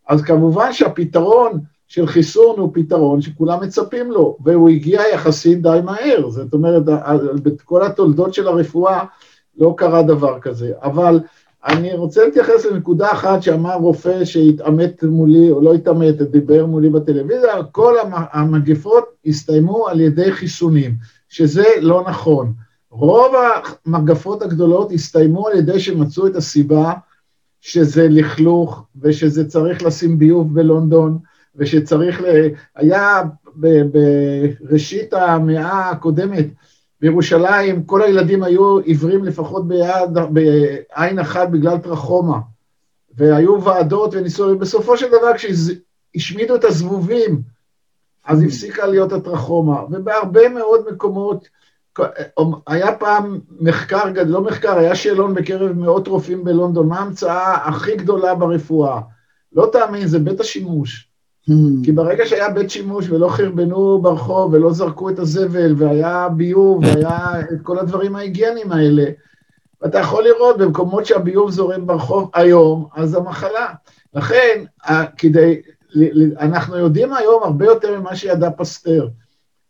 אז 0.07 0.21
כמובן 0.21 0.73
שהפתרון 0.73 1.59
של 1.87 2.07
חיסון 2.07 2.59
הוא 2.59 2.71
פתרון 2.73 3.21
שכולם 3.21 3.63
מצפים 3.63 4.11
לו, 4.11 4.37
והוא 4.43 4.69
הגיע 4.69 5.01
יחסית 5.13 5.61
די 5.61 5.79
מהר, 5.83 6.29
זאת 6.29 6.53
אומרת, 6.53 6.83
בכל 7.43 7.85
התולדות 7.85 8.33
של 8.33 8.47
הרפואה 8.47 9.03
לא 9.57 9.73
קרה 9.77 10.03
דבר 10.03 10.39
כזה, 10.39 10.71
אבל 10.81 11.19
אני 11.65 11.93
רוצה 11.93 12.25
להתייחס 12.25 12.65
לנקודה 12.65 13.11
אחת 13.11 13.43
שאמר 13.43 13.75
רופא 13.75 14.25
שהתעמת 14.25 15.03
מולי, 15.03 15.51
או 15.51 15.61
לא 15.61 15.73
התעמת, 15.73 16.21
דיבר 16.21 16.65
מולי 16.65 16.89
בטלוויזיה, 16.89 17.63
כל 17.71 17.95
המגפות 18.31 19.05
הסתיימו 19.25 19.87
על 19.87 20.01
ידי 20.01 20.31
חיסונים, 20.31 20.95
שזה 21.29 21.65
לא 21.81 22.03
נכון. 22.07 22.53
רוב 22.89 23.33
המגפות 23.85 24.41
הגדולות 24.41 24.91
הסתיימו 24.91 25.47
על 25.47 25.57
ידי 25.57 25.79
שמצאו 25.79 26.27
את 26.27 26.35
הסיבה 26.35 26.93
שזה 27.61 28.07
לכלוך, 28.09 28.83
ושזה 29.01 29.47
צריך 29.47 29.83
לשים 29.83 30.19
ביוב 30.19 30.55
בלונדון, 30.55 31.17
ושצריך, 31.57 32.21
ל... 32.21 32.25
היה 32.75 33.21
בראשית 34.61 35.13
המאה 35.13 35.89
הקודמת 35.89 36.45
בירושלים, 37.01 37.83
כל 37.83 38.01
הילדים 38.01 38.43
היו 38.43 38.77
עיוורים 38.77 39.23
לפחות 39.23 39.67
ביד, 39.67 40.17
בעין 40.29 41.19
אחת 41.19 41.49
בגלל 41.49 41.77
טרחומה, 41.77 42.39
והיו 43.17 43.63
ועדות 43.63 44.13
וניסו, 44.13 44.43
ובסופו 44.43 44.97
של 44.97 45.07
דבר 45.07 45.31
כשהשמידו 45.35 46.55
את 46.55 46.63
הזבובים, 46.63 47.41
אז 48.25 48.43
הפסיקה 48.43 48.85
להיות 48.85 49.13
הטרחומה, 49.13 49.83
ובהרבה 49.91 50.49
מאוד 50.49 50.85
מקומות, 50.91 51.47
היה 52.67 52.95
פעם 52.95 53.39
מחקר, 53.59 54.03
לא 54.25 54.41
מחקר, 54.41 54.77
היה 54.77 54.95
שאלון 54.95 55.33
בקרב 55.33 55.71
מאות 55.71 56.07
רופאים 56.07 56.43
בלונדון, 56.43 56.87
מה 56.87 56.99
ההמצאה 56.99 57.67
הכי 57.67 57.95
גדולה 57.95 58.35
ברפואה? 58.35 59.01
לא 59.53 59.69
תאמין, 59.71 60.07
זה 60.07 60.19
בית 60.19 60.39
השימוש. 60.39 61.06
Hmm. 61.49 61.83
כי 61.83 61.91
ברגע 61.91 62.25
שהיה 62.25 62.49
בית 62.49 62.69
שימוש 62.69 63.09
ולא 63.09 63.29
חרבנו 63.29 63.99
ברחוב 64.01 64.53
ולא 64.53 64.73
זרקו 64.73 65.09
את 65.09 65.19
הזבל 65.19 65.73
והיה 65.77 66.29
ביוב 66.29 66.83
והיה 66.83 67.39
את 67.39 67.61
כל 67.63 67.79
הדברים 67.79 68.15
ההיגייניים 68.15 68.71
האלה, 68.71 69.05
ואתה 69.81 69.97
יכול 69.99 70.23
לראות 70.23 70.57
במקומות 70.57 71.05
שהביוב 71.05 71.51
זורם 71.51 71.87
ברחוב 71.87 72.29
היום, 72.33 72.87
אז 72.95 73.15
המחלה. 73.15 73.73
לכן, 74.13 74.63
כדי, 75.17 75.61
אנחנו 76.39 76.77
יודעים 76.77 77.13
היום 77.13 77.43
הרבה 77.43 77.65
יותר 77.65 77.99
ממה 77.99 78.15
שידע 78.15 78.49
פסטר. 78.57 79.07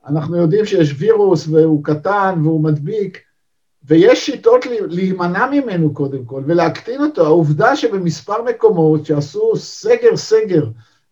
אנחנו 0.08 0.38
יודעים 0.38 0.66
שיש 0.66 0.96
וירוס 0.98 1.48
והוא 1.48 1.84
קטן 1.84 2.40
והוא 2.44 2.64
מדביק, 2.64 3.22
ויש 3.88 4.26
שיטות 4.26 4.66
להימנע 4.66 5.46
ממנו 5.52 5.94
קודם 5.94 6.26
כל 6.26 6.42
ולהקטין 6.46 7.02
אותו. 7.02 7.26
העובדה 7.26 7.76
שבמספר 7.76 8.44
מקומות 8.44 9.06
שעשו 9.06 9.56
סגר-סגר 9.56 10.66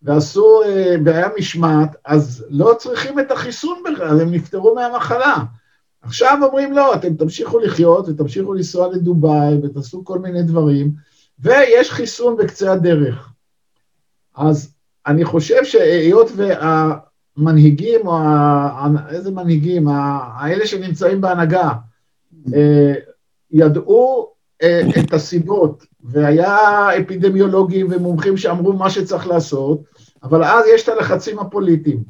ועשו 0.06 0.64
אה, 0.64 0.96
בעיה 1.04 1.28
משמעת, 1.40 1.96
אז 2.06 2.46
לא 2.50 2.76
צריכים 2.80 3.20
את 3.20 3.32
החיסון 3.32 3.84
בכלל, 3.86 4.22
הם 4.22 4.32
נפטרו 4.32 4.76
מהמחלה. 4.76 5.36
עכשיו 6.02 6.38
אומרים 6.42 6.74
לא, 6.74 6.96
אתם 6.96 7.16
תמשיכו 7.16 7.60
לחיות 7.60 8.10
ותמשיכו 8.10 8.54
לנסוע 8.54 8.88
לדובאי 8.88 9.58
ותעשו 9.64 10.06
כל 10.06 10.20
מיני 10.20 10.44
דברים, 10.44 10.92
ויש 11.40 11.92
חיסון 11.92 12.38
בקצה 12.38 12.72
הדרך. 12.72 13.30
אז 14.36 14.74
אני 15.08 15.26
חושב 15.26 15.64
שהיות 15.66 16.32
וה... 16.36 16.98
המנהיגים, 17.38 18.08
או 18.08 18.18
ה... 18.18 18.88
איזה 19.10 19.32
מנהיגים, 19.32 19.88
האלה 19.88 20.68
שנמצאים 20.68 21.22
בהנהגה, 21.22 21.70
אה, 22.54 22.94
ידעו 23.52 24.32
אה, 24.64 24.82
את 25.00 25.14
הסיבות, 25.14 25.86
והיה 26.04 26.88
אפידמיולוגים 27.02 27.88
ומומחים 27.92 28.38
שאמרו 28.38 28.74
מה 28.74 28.90
שצריך 28.90 29.28
לעשות, 29.28 29.82
אבל 30.26 30.44
אז 30.44 30.66
יש 30.76 30.84
את 30.84 30.90
הלחצים 30.90 31.40
הפוליטיים. 31.40 32.04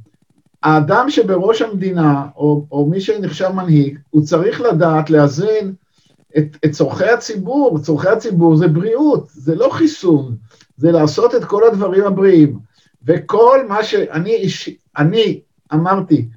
האדם 0.63 1.09
שבראש 1.09 1.61
המדינה, 1.61 2.25
או, 2.35 2.65
או 2.71 2.85
מי 2.85 3.01
שנחשב 3.01 3.49
מנהיג, 3.49 3.99
הוא 4.09 4.21
צריך 4.21 4.61
לדעת 4.61 5.09
לאזן 5.09 5.71
את, 6.37 6.57
את 6.65 6.71
צורכי 6.71 7.09
הציבור, 7.09 7.79
צורכי 7.79 8.09
הציבור 8.09 8.55
זה 8.55 8.67
בריאות, 8.67 9.27
זה 9.29 9.55
לא 9.55 9.69
חיסון, 9.71 10.35
זה 10.77 10.91
לעשות 10.91 11.35
את 11.35 11.45
כל 11.45 11.67
הדברים 11.67 12.05
הבריאים. 12.05 12.59
וכל 13.05 13.67
מה 13.67 13.83
שאני 13.83 14.47
אני 14.97 15.41
אמרתי, 15.73 16.27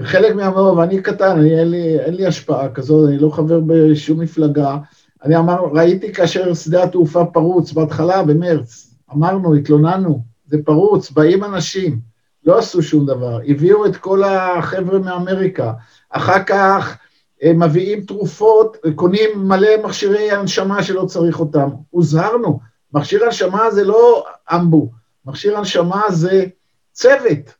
חלק 0.00 0.34
מהמאור, 0.34 0.76
ואני 0.76 1.02
קטן, 1.02 1.38
אני, 1.38 1.60
אין, 1.60 1.70
לי, 1.70 2.00
אין 2.00 2.14
לי 2.14 2.26
השפעה 2.26 2.68
כזאת, 2.68 3.08
אני 3.08 3.18
לא 3.18 3.30
חבר 3.30 3.60
בשום 3.66 4.20
מפלגה, 4.20 4.78
אני 5.24 5.36
אמר, 5.36 5.64
ראיתי 5.72 6.12
כאשר 6.12 6.54
שדה 6.54 6.82
התעופה 6.82 7.24
פרוץ 7.24 7.72
בהתחלה, 7.72 8.22
במרץ, 8.22 8.94
אמרנו, 9.12 9.54
התלוננו, 9.54 10.29
זה 10.50 10.58
פרוץ, 10.64 11.10
באים 11.10 11.44
אנשים, 11.44 11.98
לא 12.44 12.58
עשו 12.58 12.82
שום 12.82 13.06
דבר, 13.06 13.38
הביאו 13.46 13.86
את 13.86 13.96
כל 13.96 14.24
החבר'ה 14.24 14.98
מאמריקה, 14.98 15.72
אחר 16.10 16.42
כך 16.44 16.98
הם 17.42 17.62
מביאים 17.62 18.04
תרופות, 18.04 18.76
קונים 18.94 19.30
מלא 19.36 19.68
מכשירי 19.84 20.30
הנשמה 20.30 20.82
שלא 20.82 21.04
צריך 21.04 21.40
אותם, 21.40 21.68
הוזהרנו, 21.90 22.60
מכשיר 22.92 23.24
הנשמה 23.24 23.70
זה 23.70 23.84
לא 23.84 24.24
אמבו, 24.54 24.90
מכשיר 25.26 25.58
הנשמה 25.58 26.02
זה 26.10 26.44
צוות 26.92 27.54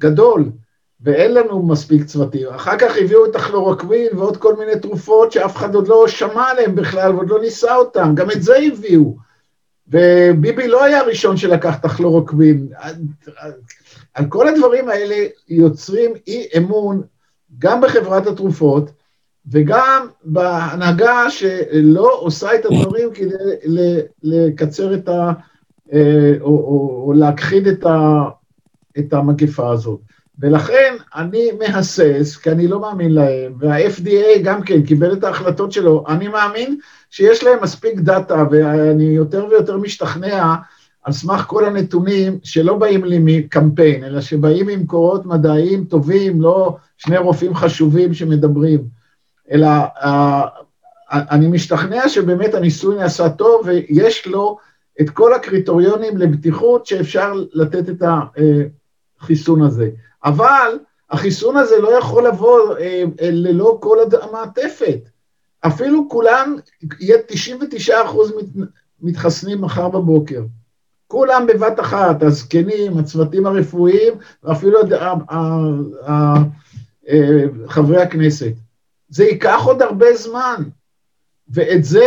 גדול, 0.00 0.50
ואין 1.00 1.34
לנו 1.34 1.62
מספיק 1.62 2.04
צוותים. 2.04 2.48
אחר 2.48 2.78
כך 2.78 2.92
הביאו 3.00 3.26
את 3.26 3.36
הכלורוקווין 3.36 4.18
ועוד 4.18 4.36
כל 4.36 4.56
מיני 4.56 4.78
תרופות 4.78 5.32
שאף 5.32 5.56
אחד 5.56 5.74
עוד 5.74 5.88
לא 5.88 6.08
שמע 6.08 6.50
עליהן 6.50 6.74
בכלל 6.74 7.14
ועוד 7.14 7.30
לא 7.30 7.40
ניסה 7.40 7.76
אותן, 7.76 8.14
גם 8.14 8.30
את 8.30 8.42
זה 8.42 8.56
הביאו. 8.56 9.16
וביבי 9.92 10.68
לא 10.68 10.84
היה 10.84 11.00
הראשון 11.00 11.36
שלקח 11.36 11.76
את 11.80 11.84
הכלורוקווין. 11.84 12.68
על 14.14 14.26
כל 14.28 14.48
הדברים 14.48 14.88
האלה 14.88 15.26
יוצרים 15.48 16.12
אי 16.26 16.46
אמון 16.56 17.02
גם 17.58 17.80
בחברת 17.80 18.26
התרופות 18.26 18.90
וגם 19.50 20.06
בהנהגה 20.24 21.30
שלא 21.30 22.18
עושה 22.20 22.54
את 22.54 22.64
הדברים 22.64 23.08
כדי 23.14 23.34
לקצר 24.22 24.94
את 24.94 25.08
ה... 25.08 25.32
אה, 25.92 26.32
או, 26.40 26.46
או, 26.46 27.04
או 27.06 27.12
להכחיד 27.12 27.66
את, 27.66 27.86
ה, 27.86 28.24
את 28.98 29.12
המגפה 29.12 29.72
הזאת. 29.72 30.00
ולכן 30.38 30.94
אני 31.14 31.50
מהסס, 31.58 32.36
כי 32.36 32.50
אני 32.50 32.68
לא 32.68 32.80
מאמין 32.80 33.14
להם, 33.14 33.54
וה-FDA 33.58 34.38
גם 34.42 34.62
כן 34.62 34.82
קיבל 34.82 35.12
את 35.12 35.24
ההחלטות 35.24 35.72
שלו, 35.72 36.04
אני 36.08 36.28
מאמין 36.28 36.78
שיש 37.12 37.44
להם 37.44 37.62
מספיק 37.62 37.98
דאטה, 37.98 38.44
ואני 38.50 39.04
יותר 39.04 39.46
ויותר 39.50 39.76
משתכנע 39.76 40.54
על 41.02 41.12
סמך 41.12 41.44
כל 41.46 41.64
הנתונים 41.64 42.38
שלא 42.42 42.76
באים 42.76 43.04
לי 43.04 43.18
מקמפיין, 43.20 44.04
אלא 44.04 44.20
שבאים 44.20 44.66
ממקורות 44.66 45.26
מדעיים 45.26 45.84
טובים, 45.84 46.40
לא 46.40 46.76
שני 46.96 47.18
רופאים 47.18 47.54
חשובים 47.54 48.14
שמדברים, 48.14 48.80
אלא 49.50 49.68
uh, 49.98 50.06
אני 51.12 51.48
משתכנע 51.48 52.08
שבאמת 52.08 52.54
הניסוי 52.54 52.96
נעשה 52.96 53.28
טוב 53.28 53.66
ויש 53.66 54.26
לו 54.26 54.58
את 55.00 55.10
כל 55.10 55.34
הקריטריונים 55.34 56.16
לבטיחות 56.16 56.86
שאפשר 56.86 57.32
לתת 57.52 57.88
את 57.88 58.02
החיסון 59.20 59.62
הזה. 59.62 59.90
אבל 60.24 60.78
החיסון 61.10 61.56
הזה 61.56 61.74
לא 61.80 61.98
יכול 61.98 62.26
לבוא 62.26 62.76
אה, 62.76 63.04
אה, 63.20 63.28
ללא 63.32 63.78
כל 63.80 63.98
המעטפת. 64.22 65.11
אפילו 65.66 66.08
כולם, 66.08 66.56
יהיה 67.00 67.16
99 67.26 68.04
אחוז 68.04 68.32
מתחסנים 69.00 69.60
מחר 69.60 69.88
בבוקר. 69.88 70.42
כולם 71.06 71.46
בבת 71.46 71.80
אחת, 71.80 72.22
הזקנים, 72.22 72.98
הצוותים 72.98 73.46
הרפואיים, 73.46 74.14
ואפילו 74.42 74.78
אה, 77.08 77.44
חברי 77.68 78.02
הכנסת. 78.02 78.52
זה 79.08 79.24
ייקח 79.24 79.60
עוד 79.64 79.82
הרבה 79.82 80.16
זמן, 80.16 80.62
ואת 81.48 81.84
זה 81.84 82.06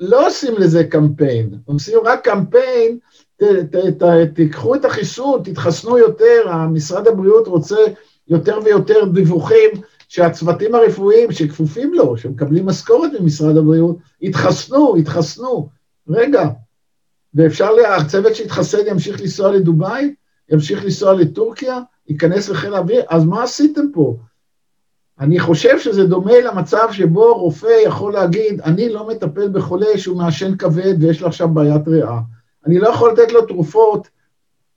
לא 0.00 0.26
עושים 0.26 0.54
לזה 0.58 0.84
קמפיין, 0.84 1.50
עושים 1.64 1.98
רק 2.04 2.24
קמפיין, 2.24 2.98
ת, 3.36 3.42
ת, 3.42 4.02
ת, 4.02 4.04
תיקחו 4.34 4.74
את 4.74 4.84
החיסון, 4.84 5.42
תתחסנו 5.44 5.98
יותר, 5.98 6.52
משרד 6.72 7.08
הבריאות 7.08 7.46
רוצה 7.46 7.76
יותר 8.28 8.58
ויותר 8.64 9.04
דיווחים 9.04 9.70
שהצוותים 10.08 10.74
הרפואיים 10.74 11.32
שכפופים 11.32 11.94
לו, 11.94 12.16
שמקבלים 12.16 12.66
משכורת 12.66 13.10
ממשרד 13.20 13.56
הבריאות, 13.56 13.96
יתחסנו, 14.20 14.94
יתחסנו. 14.98 15.68
רגע, 16.08 16.48
ואפשר, 17.34 17.70
הצוות 17.96 18.34
שיתחסן 18.34 18.86
ימשיך 18.86 19.20
לנסוע 19.20 19.52
לדובאי, 19.52 20.14
ימשיך 20.48 20.84
לנסוע 20.84 21.14
לטורקיה, 21.14 21.80
ייכנס 22.08 22.48
לחיל 22.48 22.74
האוויר, 22.74 23.02
אז 23.08 23.24
מה 23.24 23.42
עשיתם 23.42 23.92
פה? 23.92 24.16
אני 25.20 25.40
חושב 25.40 25.78
שזה 25.78 26.06
דומה 26.06 26.40
למצב 26.40 26.88
שבו 26.92 27.34
רופא 27.34 27.72
יכול 27.84 28.12
להגיד, 28.12 28.60
אני 28.60 28.88
לא 28.88 29.08
מטפל 29.08 29.48
בחולה 29.48 29.98
שהוא 29.98 30.16
מעשן 30.16 30.56
כבד 30.56 30.94
ויש 31.00 31.20
לו 31.20 31.26
עכשיו 31.26 31.48
בעיית 31.48 31.88
ריאה. 31.88 32.18
אני 32.66 32.78
לא 32.78 32.88
יכול 32.88 33.12
לתת 33.12 33.32
לו 33.32 33.46
תרופות 33.46 34.08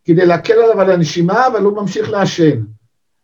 כדי 0.06 0.26
להקל 0.26 0.54
עליו 0.54 0.82
על 0.82 0.92
הנשימה, 0.92 1.48
אבל 1.48 1.64
הוא 1.64 1.76
ממשיך 1.76 2.10
לעשן. 2.10 2.62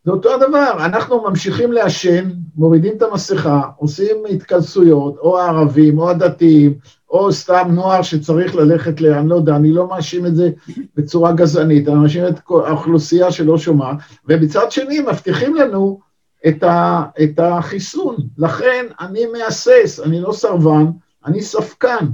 זה 0.06 0.12
אותו 0.12 0.34
הדבר, 0.34 0.86
אנחנו 0.86 1.24
ממשיכים 1.30 1.72
לעשן, 1.72 2.30
מורידים 2.56 2.94
את 2.98 3.02
המסכה, 3.02 3.62
עושים 3.78 4.16
התכנסויות, 4.30 5.18
או 5.18 5.40
הערבים, 5.40 6.00
או 6.00 6.10
הדתיים, 6.10 6.74
או 7.10 7.32
סתם 7.34 7.68
נוער 7.72 8.02
שצריך 8.02 8.56
ללכת 8.56 9.02
ל... 9.02 9.14
אני 9.14 9.30
לא 9.30 9.36
יודע, 9.36 9.56
אני 9.56 9.72
לא 9.72 9.90
מאשים 9.90 10.26
את 10.26 10.36
זה 10.36 10.50
בצורה 10.96 11.32
גזענית, 11.32 11.88
אני 11.88 11.96
מאשים 11.96 12.28
את 12.28 12.40
האוכלוסייה 12.50 13.32
שלא 13.32 13.58
שומעת, 13.58 13.98
ומצד 14.28 14.72
שני 14.72 15.00
מבטיחים 15.00 15.56
לנו 15.56 16.00
את, 16.48 16.64
ה, 16.64 17.04
את 17.24 17.40
החיסון. 17.40 18.16
לכן 18.38 18.86
אני 19.00 19.26
מהסס, 19.26 20.00
אני 20.06 20.22
לא 20.22 20.32
סרבן, 20.32 20.86
אני 21.26 21.42
ספקן, 21.42 22.06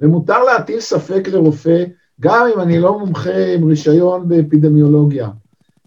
ומותר 0.00 0.44
להטיל 0.44 0.80
ספק 0.80 1.28
לרופא, 1.28 1.84
גם 2.20 2.46
אם 2.54 2.60
אני 2.60 2.78
לא 2.78 2.98
מומחה 2.98 3.54
עם 3.54 3.68
רישיון 3.68 4.28
באפידמיולוגיה. 4.28 5.28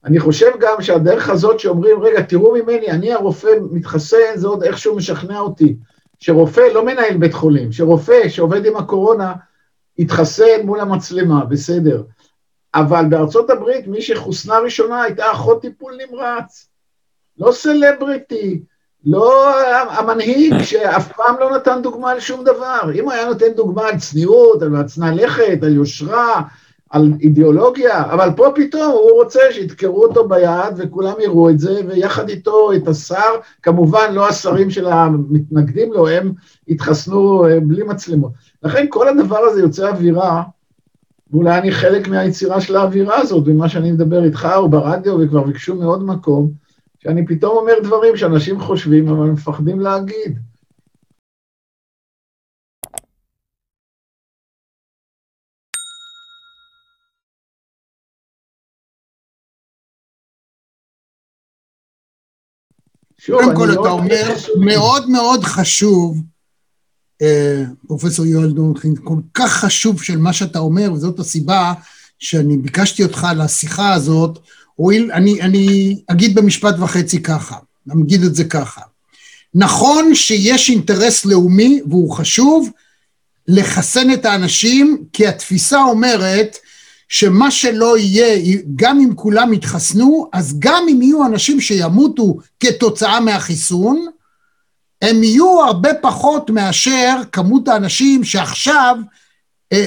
אני 0.05 0.19
חושב 0.19 0.51
גם 0.59 0.81
שהדרך 0.81 1.29
הזאת 1.29 1.59
שאומרים, 1.59 2.03
רגע, 2.03 2.21
תראו 2.21 2.53
ממני, 2.53 2.91
אני 2.91 3.13
הרופא 3.13 3.49
מתחסן, 3.71 4.35
זה 4.35 4.47
עוד 4.47 4.63
איכשהו 4.63 4.95
משכנע 4.95 5.39
אותי. 5.39 5.77
שרופא 6.19 6.61
לא 6.73 6.85
מנהל 6.85 7.17
בית 7.17 7.33
חולים, 7.33 7.71
שרופא 7.71 8.29
שעובד 8.29 8.65
עם 8.65 8.77
הקורונה 8.77 9.33
יתחסן 9.97 10.61
מול 10.63 10.79
המצלמה, 10.79 11.45
בסדר. 11.45 12.03
אבל 12.75 13.05
בארצות 13.09 13.49
הברית 13.49 13.87
מי 13.87 14.01
שחוסנה 14.01 14.59
ראשונה 14.59 15.01
הייתה 15.01 15.31
אחות 15.31 15.61
טיפול 15.61 15.93
נמרץ. 15.97 16.67
לא 17.37 17.51
סלבריטי, 17.51 18.61
לא 19.05 19.55
המנהיג 19.89 20.63
שאף 20.63 21.11
פעם 21.11 21.35
לא 21.39 21.55
נתן 21.55 21.79
דוגמה 21.83 22.13
לשום 22.15 22.43
דבר. 22.43 22.81
אם 22.95 23.09
היה 23.09 23.25
נותן 23.25 23.53
דוגמה 23.55 23.87
על 23.87 23.99
צניעות, 23.99 24.61
על 24.61 24.75
הצנע 24.75 25.11
לכת, 25.11 25.63
על 25.63 25.73
יושרה, 25.75 26.41
על 26.91 27.13
אידיאולוגיה, 27.21 28.13
אבל 28.13 28.30
פה 28.36 28.47
פתאום 28.56 28.91
הוא 28.91 29.12
רוצה 29.12 29.39
שידקרו 29.51 30.04
אותו 30.04 30.27
ביד 30.27 30.73
וכולם 30.77 31.13
יראו 31.19 31.49
את 31.49 31.60
זה, 31.60 31.82
ויחד 31.88 32.30
איתו 32.30 32.73
את 32.73 32.88
השר, 32.88 33.32
כמובן 33.62 34.13
לא 34.13 34.27
השרים 34.27 34.69
של 34.69 34.88
המתנגדים 34.88 35.93
לו, 35.93 36.08
הם 36.08 36.32
התחסנו 36.67 37.45
אה, 37.45 37.60
בלי 37.60 37.84
מצלמות. 37.84 38.32
לכן 38.63 38.86
כל 38.89 39.08
הדבר 39.08 39.38
הזה 39.38 39.62
יוצא 39.62 39.89
אווירה, 39.89 40.43
ואולי 41.32 41.58
אני 41.58 41.71
חלק 41.71 42.08
מהיצירה 42.08 42.62
של 42.62 42.75
האווירה 42.75 43.19
הזאת, 43.19 43.47
ממה 43.47 43.69
שאני 43.69 43.91
מדבר 43.91 44.23
איתך 44.23 44.49
או 44.56 44.69
ברדיו, 44.69 45.17
וכבר 45.19 45.43
ביקשו 45.43 45.75
מעוד 45.75 46.04
מקום, 46.04 46.51
שאני 46.99 47.25
פתאום 47.25 47.58
אומר 47.58 47.73
דברים 47.84 48.17
שאנשים 48.17 48.60
חושבים, 48.60 49.08
אבל 49.08 49.25
מפחדים 49.25 49.80
להגיד. 49.80 50.50
קודם 63.25 63.55
כל, 63.55 63.71
אתה 63.71 63.89
אומר, 63.89 64.36
מאוד 64.60 65.10
מאוד 65.10 65.43
חשוב, 65.43 66.21
אה, 67.21 67.63
פרופסור 67.88 68.25
יואל 68.25 68.51
דונחין, 68.51 68.95
כל 69.03 69.17
כך 69.34 69.51
חשוב 69.51 70.03
של 70.03 70.17
מה 70.17 70.34
שאתה 70.34 70.60
אומר, 70.60 70.93
וזאת 70.93 71.19
הסיבה 71.19 71.73
שאני 72.19 72.57
ביקשתי 72.57 73.03
אותך 73.03 73.27
לשיחה 73.38 73.93
הזאת, 73.93 74.39
הואיל, 74.75 75.12
אני, 75.12 75.41
אני 75.41 75.97
אגיד 76.07 76.36
במשפט 76.36 76.75
וחצי 76.79 77.23
ככה, 77.23 77.55
נגיד 77.88 78.23
את 78.23 78.36
זה 78.36 78.43
ככה. 78.43 78.81
נכון 79.55 80.15
שיש 80.15 80.69
אינטרס 80.69 81.25
לאומי, 81.25 81.81
והוא 81.89 82.12
חשוב, 82.12 82.69
לחסן 83.47 84.13
את 84.13 84.25
האנשים, 84.25 85.03
כי 85.13 85.27
התפיסה 85.27 85.81
אומרת 85.81 86.57
שמה 87.12 87.52
שלא 87.52 87.97
יהיה, 87.97 88.58
גם 88.76 89.00
אם 89.00 89.15
כולם 89.15 89.54
יתחסנו, 89.54 90.30
אז 90.34 90.56
גם 90.60 90.86
אם 90.91 91.02
יהיו 91.02 91.26
אנשים 91.26 91.62
שימותו 91.62 92.38
כתוצאה 92.60 93.19
מהחיסון, 93.19 94.06
הם 95.02 95.24
יהיו 95.24 95.62
הרבה 95.62 95.89
פחות 96.02 96.50
מאשר 96.50 97.21
כמות 97.32 97.67
האנשים 97.67 98.24
שעכשיו 98.24 98.95
אה, 99.74 99.86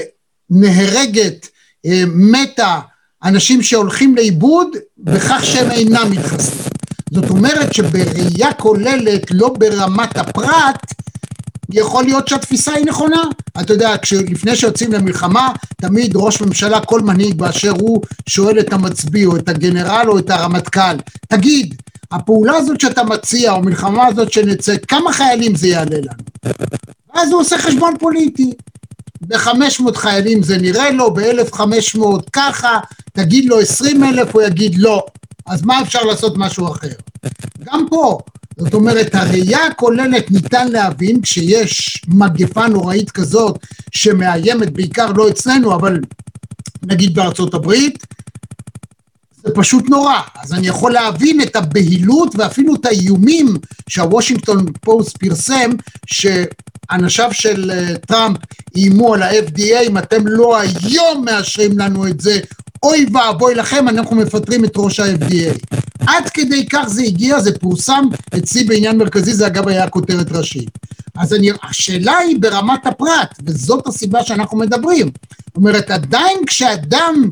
נהרגת, 0.51 1.49
אה, 1.87 2.03
מתה, 2.15 2.81
אנשים 3.25 3.63
שהולכים 3.63 4.17
לאיבוד 4.17 4.69
בכך 4.99 5.41
שהם 5.45 5.71
אינם 5.71 6.11
מתחסנים. 6.11 6.73
זאת 7.13 7.31
אומרת 7.31 7.75
שבראייה 7.75 8.53
כוללת, 8.53 9.31
לא 9.31 9.49
ברמת 9.49 10.19
הפרט, 10.19 10.95
יכול 11.73 12.05
להיות 12.05 12.29
שהתפיסה 12.29 12.73
היא 12.73 12.87
נכונה. 12.87 13.23
אתה 13.61 13.73
יודע, 13.73 13.95
לפני 14.31 14.57
שיוצאים 14.57 14.93
למלחמה, 14.93 15.53
תמיד 15.77 16.13
ראש 16.17 16.41
ממשלה, 16.41 16.81
כל 16.81 17.01
מנהיג 17.01 17.39
באשר 17.39 17.71
הוא, 17.71 18.03
שואל 18.29 18.61
את 18.61 18.73
המצביא 18.73 19.27
או 19.27 19.37
את 19.37 19.49
הגנרל 19.49 20.05
או 20.09 20.19
את 20.19 20.31
הרמטכ"ל, 20.31 20.97
תגיד, 21.29 21.75
הפעולה 22.11 22.57
הזאת 22.57 22.81
שאתה 22.81 23.03
מציע, 23.03 23.53
או 23.53 23.57
המלחמה 23.57 24.07
הזאת 24.07 24.33
שנצא, 24.33 24.75
כמה 24.89 25.13
חיילים 25.13 25.55
זה 25.55 25.69
יעלה 25.69 25.97
לנו? 25.97 26.55
ואז 27.15 27.33
הוא 27.33 27.41
עושה 27.41 27.59
חשבון 27.59 27.95
פוליטי. 27.99 28.53
ב-500 29.21 29.95
חיילים 29.95 30.43
זה 30.43 30.59
נראה 30.59 30.91
לו, 30.91 31.15
ב-1500 31.15 31.99
ככה, 32.33 32.79
תגיד 33.13 33.45
לו 33.45 33.61
20 33.61 34.05
אלף, 34.05 34.35
הוא 34.35 34.43
יגיד 34.43 34.79
לא. 34.79 35.07
אז 35.47 35.63
מה 35.63 35.83
אפשר 35.83 36.03
לעשות 36.03 36.35
משהו 36.37 36.69
אחר? 36.69 36.93
גם 37.65 37.87
פה, 37.91 38.19
זאת 38.59 38.75
אומרת, 38.75 39.15
הראייה 39.15 39.67
הכוללת 39.67 40.31
ניתן 40.31 40.69
להבין 40.69 41.21
כשיש 41.23 42.03
מגפה 42.09 42.67
נוראית 42.67 43.11
כזאת 43.11 43.59
שמאיימת 43.91 44.73
בעיקר 44.73 45.13
לא 45.13 45.29
אצלנו, 45.29 45.75
אבל 45.75 46.01
נגיד 46.83 47.15
בארצות 47.15 47.55
הברית, 47.55 48.07
זה 49.45 49.55
פשוט 49.55 49.89
נורא. 49.89 50.21
אז 50.43 50.53
אני 50.53 50.67
יכול 50.67 50.93
להבין 50.93 51.41
את 51.43 51.57
הבהילות 51.57 52.35
ואפילו 52.37 52.75
את 52.75 52.87
האיומים 52.87 53.55
שהוושינגטון 53.89 54.67
פוסט 54.81 55.17
פרסם, 55.17 55.71
שאנשיו 56.07 57.29
של 57.33 57.71
אה, 57.71 57.99
טראמפ 57.99 58.37
איימו 58.77 59.15
על 59.15 59.23
ה-FDA, 59.23 59.81
אם 59.87 59.99
אתם 59.99 60.27
לא 60.27 60.61
היום 60.61 61.25
מאשרים 61.25 61.79
לנו 61.79 62.07
את 62.07 62.21
זה, 62.21 62.41
אוי 62.85 63.07
ואבוי 63.13 63.55
לכם, 63.55 63.89
אנחנו 63.89 64.17
מפטרים 64.17 64.65
את 64.65 64.73
ראש 64.77 65.01
ה-FDA. 65.01 65.77
עד 66.07 66.29
כדי 66.29 66.67
כך 66.67 66.85
זה 66.89 67.03
הגיע, 67.03 67.41
זה 67.41 67.59
פורסם 67.59 68.05
אצלי 68.39 68.65
בעניין 68.65 68.99
מרכזי, 68.99 69.35
זה 69.35 69.47
אגב 69.47 69.69
היה 69.69 69.89
כותרת 69.89 70.33
ראשית. 70.33 70.71
אז 71.19 71.35
אני, 71.35 71.51
השאלה 71.63 72.17
היא 72.17 72.37
ברמת 72.41 72.87
הפרט, 72.87 73.35
וזאת 73.47 73.87
הסיבה 73.87 74.25
שאנחנו 74.25 74.59
מדברים. 74.59 75.11
זאת 75.47 75.57
אומרת, 75.57 75.91
עדיין 75.91 76.39
כשאדם, 76.47 77.29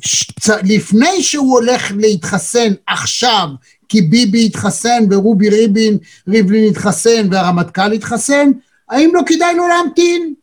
שצ... 0.00 0.48
לפני 0.48 1.22
שהוא 1.22 1.52
הולך 1.52 1.92
להתחסן 1.96 2.72
עכשיו, 2.86 3.48
כי 3.88 4.02
ביבי 4.02 4.46
התחסן 4.46 5.04
ורובי 5.10 5.48
ריבין, 5.48 5.98
ריבלין 6.28 6.70
התחסן 6.70 7.28
והרמטכ"ל 7.30 7.92
התחסן, 7.92 8.50
האם 8.90 9.10
לא 9.14 9.20
כדאי 9.26 9.54
לו 9.54 9.68
להמתין? 9.68 10.34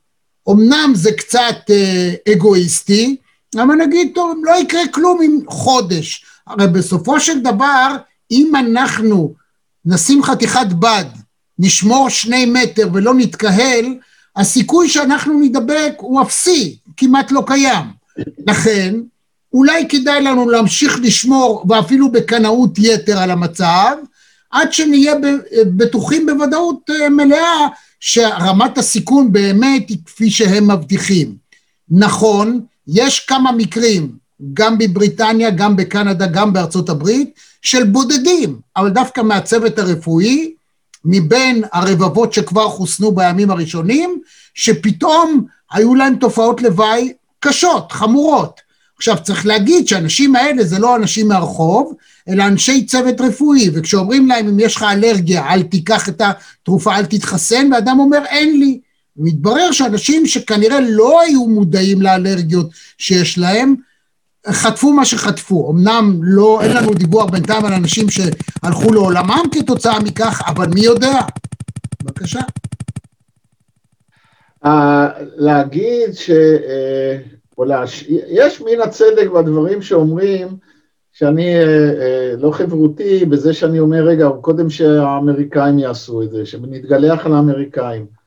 אמנם 0.50 0.92
זה 0.96 1.12
קצת 1.12 1.56
אה, 1.70 2.14
אגואיסטי, 2.34 3.16
אבל 3.62 3.76
נגיד, 3.76 4.12
טוב, 4.16 4.38
לא 4.44 4.62
יקרה 4.62 4.88
כלום 4.88 5.22
עם 5.22 5.40
חודש. 5.48 6.26
הרי 6.48 6.68
בסופו 6.68 7.20
של 7.20 7.40
דבר, 7.40 7.96
אם 8.32 8.52
אנחנו 8.56 9.34
נשים 9.86 10.24
חתיכת 10.24 10.68
בד, 10.80 11.06
נשמור 11.60 12.10
שני 12.10 12.46
מטר 12.46 12.90
ולא 12.94 13.14
נתקהל, 13.14 13.86
הסיכוי 14.36 14.90
שאנחנו 14.90 15.40
נדבק 15.40 15.94
הוא 15.98 16.22
אפסי, 16.22 16.78
כמעט 16.98 17.32
לא 17.32 17.44
קיים. 17.48 17.86
לכן, 18.48 18.96
אולי 19.54 19.88
כדאי 19.90 20.22
לנו 20.22 20.50
להמשיך 20.50 21.00
לשמור, 21.02 21.66
ואפילו 21.70 22.12
בקנאות 22.12 22.72
יתר 22.78 23.20
על 23.20 23.32
המצב, 23.32 23.96
עד 24.52 24.74
שנהיה 24.74 25.14
בטוחים 25.66 26.26
בוודאות 26.26 26.90
אה, 26.90 27.10
מלאה 27.10 27.68
שרמת 28.00 28.78
הסיכון 28.78 29.32
באמת 29.32 29.90
היא 29.90 29.98
כפי 30.06 30.32
שהם 30.32 30.72
מבטיחים. 30.72 31.36
נכון, 31.90 32.62
יש 32.88 33.20
כמה 33.20 33.52
מקרים, 33.52 34.12
גם 34.54 34.78
בבריטניה, 34.78 35.50
גם 35.50 35.76
בקנדה, 35.76 36.28
גם 36.28 36.54
בארצות 36.54 36.90
הברית, 36.90 37.40
של 37.62 37.84
בודדים, 37.84 38.60
אבל 38.78 38.90
דווקא 38.90 39.22
מהצוות 39.22 39.80
הרפואי, 39.80 40.54
מבין 41.06 41.64
הרבבות 41.72 42.34
שכבר 42.34 42.70
חוסנו 42.70 43.12
בימים 43.12 43.52
הראשונים, 43.52 44.20
שפתאום 44.54 45.46
היו 45.72 45.96
להם 45.96 46.16
תופעות 46.16 46.62
לוואי 46.62 47.14
קשות, 47.40 47.92
חמורות. 47.92 48.62
עכשיו 48.98 49.18
צריך 49.24 49.46
להגיד 49.46 49.88
שהאנשים 49.88 50.36
האלה 50.36 50.64
זה 50.64 50.80
לא 50.80 50.96
אנשים 50.96 51.28
מהרחוב, 51.28 51.94
אלא 52.30 52.44
אנשי 52.44 52.86
צוות 52.86 53.22
רפואי, 53.22 53.70
וכשאומרים 53.74 54.28
להם 54.28 54.48
אם 54.48 54.60
יש 54.60 54.76
לך 54.76 54.84
אלרגיה 54.84 55.54
אל 55.54 55.64
תיקח 55.64 56.10
את 56.10 56.22
התרופה, 56.22 56.96
אל 56.96 57.06
תתחסן, 57.06 57.70
ואדם 57.74 58.00
אומר 58.00 58.26
אין 58.26 58.60
לי. 58.60 58.80
מתברר 59.18 59.72
שאנשים 59.72 60.26
שכנראה 60.26 60.80
לא 60.80 61.22
היו 61.22 61.48
מודעים 61.48 62.02
לאלרגיות 62.02 62.70
שיש 62.98 63.38
להם, 63.38 63.76
חטפו 64.48 64.94
מה 64.94 65.06
שחטפו. 65.06 65.72
אמנם 65.72 66.20
לא, 66.22 66.62
אין 66.62 66.78
לנו 66.78 66.94
דיווח 66.94 67.30
בינתיים 67.30 67.66
על 67.66 67.74
אנשים 67.74 68.08
שהלכו 68.10 68.94
לעולמם 68.94 69.44
כתוצאה 69.52 70.00
מכך, 70.00 70.42
אבל 70.48 70.68
מי 70.74 70.82
יודע? 70.82 71.20
בבקשה. 72.04 72.40
Uh, 74.66 74.70
להגיד 75.36 76.14
ש... 76.14 76.30
Uh, 76.30 77.54
או 77.58 77.66
להש... 77.66 78.06
יש 78.10 78.62
מן 78.62 78.82
הצדק 78.84 79.28
בדברים 79.36 79.82
שאומרים 79.82 80.48
שאני 81.14 81.56
uh, 81.64 82.42
לא 82.42 82.52
חברותי 82.52 83.26
בזה 83.26 83.54
שאני 83.54 83.80
אומר, 83.80 84.04
רגע, 84.04 84.30
קודם 84.42 84.70
שהאמריקאים 84.70 85.80
יעשו 85.80 86.24
את 86.24 86.32
זה, 86.32 86.46
שנתגלח 86.46 87.26
על 87.26 87.34
האמריקאים. 87.34 88.23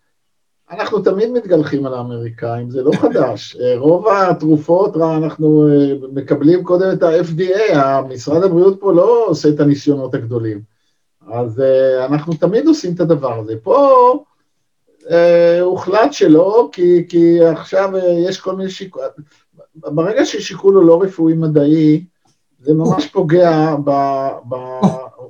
אנחנו 0.70 1.00
תמיד 1.00 1.31
מתגלחים 1.31 1.87
על 1.87 1.94
האמריקאים, 1.94 2.70
זה 2.70 2.83
לא 2.83 2.92
חדש. 2.92 3.57
אה, 3.61 3.79
רוב 3.79 4.09
התרופות, 4.09 4.96
אנחנו 4.96 5.68
אה, 5.68 5.94
מקבלים 6.12 6.64
קודם 6.64 6.92
את 6.92 7.02
ה-FDA, 7.02 7.76
משרד 8.09 8.42
הבריאות 8.42 8.81
פה 8.81 8.92
לא 8.92 9.24
עושה 9.26 9.48
את 9.48 9.61
הניסיונות 9.61 10.14
הגדולים. 10.14 10.61
אז 11.29 11.61
אה, 11.61 12.05
אנחנו 12.05 12.35
תמיד 12.35 12.66
עושים 12.66 12.94
את 12.94 13.00
הדבר 13.00 13.38
הזה. 13.38 13.55
פה 13.62 14.24
הוחלט 15.61 16.12
שלא, 16.12 16.68
כי, 16.72 17.05
כי 17.09 17.44
עכשיו 17.44 17.90
יש 18.29 18.40
כל 18.40 18.57
מיני 18.57 18.70
שיקולים. 18.70 19.09
ברגע 19.76 20.24
ששיקול 20.24 20.74
הוא 20.74 20.85
לא 20.85 21.02
רפואי 21.02 21.35
מדעי, 21.35 22.05
זה 22.61 22.74
ממש 22.74 23.07
פוגע 23.07 23.74
ב... 23.85 23.90
ב... 24.48 24.55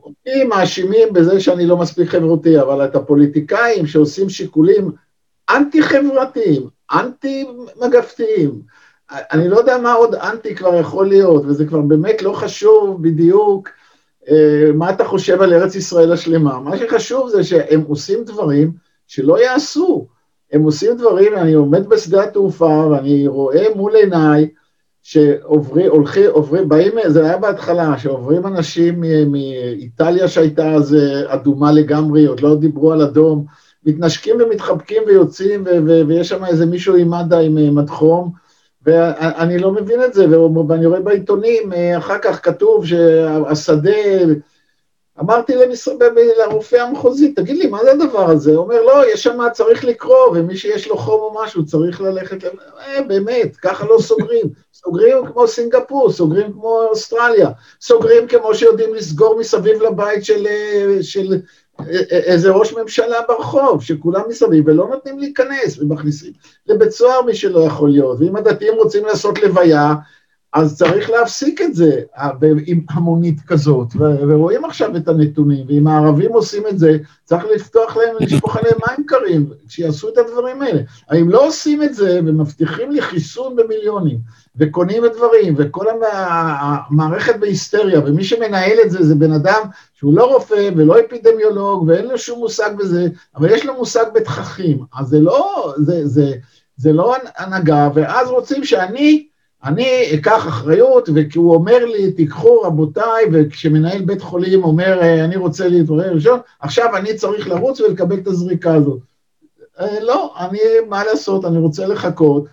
אותי 0.03 0.45
מאשימים 0.45 1.13
בזה 1.13 1.41
שאני 1.41 1.67
לא 1.67 1.77
מספיק 1.77 2.09
חברותי, 2.09 2.61
אבל 2.61 2.85
את 2.85 2.97
הפוליטיקאים 2.97 3.87
שעושים 3.87 4.29
שיקולים 4.29 4.93
אנטי 5.57 5.83
חברתיים, 5.83 6.69
אנטי 6.93 7.47
מגפתיים. 7.83 8.61
אני 9.11 9.49
לא 9.49 9.57
יודע 9.57 9.79
מה 9.79 9.93
עוד 9.93 10.15
אנטי 10.15 10.55
כבר 10.55 10.75
יכול 10.75 11.09
להיות, 11.09 11.45
וזה 11.47 11.67
כבר 11.67 11.81
באמת 11.81 12.23
לא 12.23 12.33
חשוב 12.33 13.03
בדיוק 13.03 13.69
אה, 14.31 14.71
מה 14.75 14.91
אתה 14.91 15.05
חושב 15.05 15.43
על 15.43 15.55
ארץ 15.55 15.75
ישראל 15.75 16.13
השלמה. 16.13 16.61
מה 16.61 16.77
שחשוב 16.77 17.29
זה 17.29 17.45
שהם 17.45 17.83
עושים 17.89 18.25
דברים 18.25 18.73
שלא 19.07 19.43
יעשו. 19.43 20.07
הם 20.53 20.63
עושים 20.63 20.97
דברים, 20.97 21.35
אני 21.35 21.53
עומד 21.53 21.89
בשדה 21.89 22.23
התעופה 22.23 22.87
ואני 22.91 23.29
רואה 23.29 23.65
מול 23.75 23.97
עיניי 23.97 24.49
שעוברים, 25.03 25.91
הולכים, 25.91 26.31
עוברים, 26.31 26.69
באים, 26.69 26.93
זה 27.07 27.25
היה 27.25 27.37
בהתחלה, 27.37 27.99
שעוברים 27.99 28.47
אנשים 28.47 29.05
מאיטליה 29.27 30.29
שהייתה 30.29 30.73
אז 30.75 30.95
אה, 30.95 31.35
אדומה 31.35 31.73
לגמרי, 31.73 32.27
עוד 32.27 32.41
לא 32.41 32.57
דיברו 32.57 32.93
על 32.93 33.03
אדום, 33.03 33.45
מתנשקים 33.87 34.37
ומתחבקים 34.41 35.03
ויוצאים, 35.07 35.65
ויש 36.09 36.29
שם 36.29 36.45
איזה 36.45 36.67
מישהו 36.67 36.97
עם 36.97 37.11
מד"א 37.11 37.37
עם 37.37 37.59
אה, 37.59 37.71
מדחום, 37.71 38.31
ואני 38.87 39.59
לא 39.59 39.73
מבין 39.73 40.05
את 40.05 40.15
זה, 40.15 40.27
ואני 40.69 40.87
רואה 40.87 41.01
בעיתונים, 41.01 41.73
אה, 41.73 41.99
אחר 41.99 42.19
כך 42.19 42.45
כתוב 42.45 42.87
שהשדה, 42.87 43.93
אמרתי 45.21 45.55
למשרד, 45.55 46.03
לרופא 46.39 46.77
המחוזי, 46.77 47.33
תגיד 47.33 47.57
לי, 47.57 47.67
מה 47.67 47.85
זה 47.85 47.93
הדבר 47.93 48.31
הזה? 48.31 48.51
הוא 48.51 48.65
אומר, 48.65 48.83
לא, 48.83 49.13
יש 49.13 49.23
שם, 49.23 49.39
צריך 49.53 49.85
לקרוא, 49.85 50.27
ומי 50.35 50.57
שיש 50.57 50.89
לו 50.89 50.97
חום 50.97 51.21
או 51.21 51.43
משהו 51.45 51.67
צריך 51.67 52.01
ללכת, 52.01 52.45
אה, 52.45 53.03
באמת, 53.03 53.57
ככה 53.57 53.87
לא 53.87 53.99
סוגרים. 54.01 54.47
סוגרים 54.85 55.27
כמו 55.27 55.49
סינגפור, 55.49 56.13
סוגרים 56.13 56.53
כמו 56.53 56.83
אוסטרליה, 56.83 57.51
סוגרים 57.81 58.29
כמו 58.29 58.55
שיודעים 58.55 58.95
לסגור 58.95 59.39
מסביב 59.39 59.83
לבית 59.83 60.25
של, 60.25 60.47
אה, 60.47 61.03
של 61.03 61.41
איזה 62.11 62.51
ראש 62.51 62.75
ממשלה 62.75 63.17
ברחוב, 63.29 63.83
שכולם 63.83 64.23
מסביב 64.29 64.65
ולא 64.67 64.89
נותנים 64.89 65.19
להיכנס, 65.19 65.79
ומכניסים 65.79 66.33
לבית 66.67 66.91
סוהר 66.91 67.23
מי 67.23 67.35
שלא 67.35 67.61
יכול 67.61 67.91
להיות, 67.91 68.21
ואם 68.21 68.37
הדתיים 68.37 68.75
רוצים 68.75 69.05
לעשות 69.05 69.43
לוויה, 69.43 69.95
אז 70.53 70.79
צריך 70.79 71.11
להפסיק 71.11 71.61
את 71.61 71.75
זה 71.75 72.01
עם 72.67 72.81
המונית 72.91 73.41
כזאת, 73.47 73.89
ורואים 73.99 74.65
עכשיו 74.65 74.97
את 74.97 75.09
הנתונים, 75.09 75.67
ואם 75.69 75.87
הערבים 75.87 76.33
עושים 76.33 76.63
את 76.67 76.79
זה, 76.79 76.97
צריך 77.25 77.45
לפתוח 77.55 77.97
להם, 77.97 78.17
לשפוך 78.21 78.57
עליהם 78.57 78.77
מים 78.89 79.07
קרים, 79.07 79.51
שיעשו 79.69 80.09
את 80.09 80.19
הדברים 80.19 80.63
האלה. 80.63 80.81
האם 81.09 81.29
לא 81.31 81.47
עושים 81.47 81.83
את 81.83 81.95
זה 81.95 82.21
ומבטיחים 82.27 82.91
לי 82.91 83.03
חיסון 83.03 83.57
במיליונים, 83.57 84.19
וקונים 84.59 85.05
את 85.05 85.13
דברים, 85.17 85.55
וכל 85.57 85.87
המערכת 86.03 87.37
בהיסטריה, 87.37 88.01
ומי 88.07 88.25
שמנהל 88.25 88.79
את 88.85 88.91
זה 88.91 89.05
זה 89.05 89.15
בן 89.15 89.33
אדם 89.33 89.61
שהוא 89.95 90.15
לא 90.15 90.35
רופא 90.35 90.71
ולא 90.77 90.97
אפידמיולוג 91.01 91.85
ואין 91.89 92.07
לו 92.07 92.19
שום 92.19 92.39
מושג 92.39 92.71
בזה, 92.79 93.09
אבל 93.37 93.51
יש 93.51 93.67
לו 93.67 93.75
מושג 93.75 94.05
בתככים, 94.15 94.79
אז 94.99 95.07
זה 95.07 95.21
לא, 95.21 95.73
זה, 95.77 96.07
זה, 96.07 96.33
זה 96.77 96.93
לא 96.93 97.17
הנהגה, 97.37 97.89
ואז 97.95 98.29
רוצים 98.29 98.65
שאני, 98.65 99.27
אני 99.65 100.15
אקח 100.15 100.49
אחריות, 100.49 101.09
וכי 101.15 101.39
הוא 101.39 101.55
אומר 101.55 101.85
לי, 101.85 102.13
תיקחו 102.13 102.61
רבותיי, 102.63 103.25
וכשמנהל 103.33 104.03
בית 104.05 104.23
חולים 104.23 104.65
אומר, 104.65 105.01
אני 105.25 105.37
רוצה 105.37 105.69
להתעורר 105.69 106.13
ראשון, 106.13 106.39
עכשיו 106.61 106.97
אני 106.97 107.15
צריך 107.15 107.49
לרוץ 107.49 107.81
ולקבל 107.81 108.19
את 108.19 108.27
הזריקה 108.27 108.75
הזאת. 108.75 108.99
אה, 109.81 110.01
לא, 110.01 110.35
אני, 110.39 110.59
מה 110.89 111.05
לעשות, 111.05 111.45
אני 111.45 111.59
רוצה 111.59 111.87
לחכות. 111.87 112.45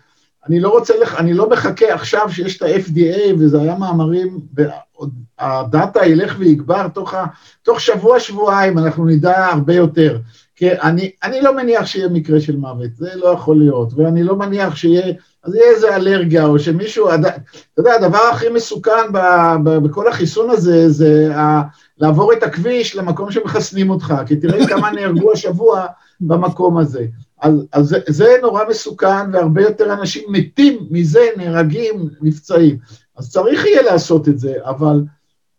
אני 0.48 0.60
לא 0.60 0.70
רוצה, 0.70 0.94
לח... 1.02 1.16
אני 1.16 1.34
לא 1.34 1.50
מחכה 1.50 1.94
עכשיו 1.94 2.30
שיש 2.30 2.58
את 2.58 2.62
ה-FDA, 2.62 3.34
וזה 3.40 3.62
היה 3.62 3.76
מאמרים, 3.76 4.40
והדאטה 4.54 6.06
ילך 6.06 6.36
ויגבר, 6.40 6.88
תוך, 6.88 7.14
ה... 7.14 7.26
תוך 7.64 7.82
שבוע, 7.82 8.20
שבועיים 8.20 8.78
אנחנו 8.78 9.06
נדע 9.06 9.46
הרבה 9.46 9.74
יותר. 9.74 10.18
כי 10.56 10.72
אני, 10.72 11.12
אני 11.24 11.42
לא 11.42 11.56
מניח 11.56 11.86
שיהיה 11.86 12.08
מקרה 12.08 12.42
של 12.42 12.56
מוות, 12.56 12.96
זה 12.96 13.10
לא 13.16 13.28
יכול 13.28 13.58
להיות, 13.58 13.94
ואני 13.96 14.24
לא 14.24 14.36
מניח 14.36 14.76
שיהיה, 14.76 15.14
אז 15.44 15.56
יהיה 15.56 15.72
איזה 15.72 15.96
אלרגיה, 15.96 16.46
או 16.46 16.60
שמישהו, 16.60 17.10
אתה 17.10 17.30
יודע, 17.78 17.94
הדבר 17.94 18.22
הכי 18.32 18.50
מסוכן 18.50 19.12
ב, 19.14 19.18
ב, 19.64 19.78
בכל 19.78 20.08
החיסון 20.08 20.50
הזה, 20.50 20.90
זה 20.90 21.36
ה, 21.36 21.62
לעבור 21.98 22.34
את 22.34 22.44
הכביש 22.44 22.96
למקום 22.96 23.32
שמחסנים 23.32 23.90
אותך, 23.90 24.14
כי 24.26 24.36
תראה 24.36 24.68
כמה 24.68 24.92
נהרגו 24.92 25.32
השבוע 25.32 25.86
במקום 26.22 26.78
הזה. 26.78 27.06
אז, 27.42 27.54
אז 27.72 27.88
זה, 27.88 28.00
זה 28.08 28.36
נורא 28.42 28.64
מסוכן, 28.70 29.32
והרבה 29.34 29.62
יותר 29.62 29.94
אנשים 29.94 30.24
מתים 30.32 30.88
מזה, 30.92 31.28
נהרגים, 31.38 32.10
נפצעים. 32.22 32.78
אז 33.18 33.32
צריך 33.32 33.66
יהיה 33.66 33.82
לעשות 33.82 34.28
את 34.28 34.40
זה, 34.40 34.54
אבל 34.66 35.04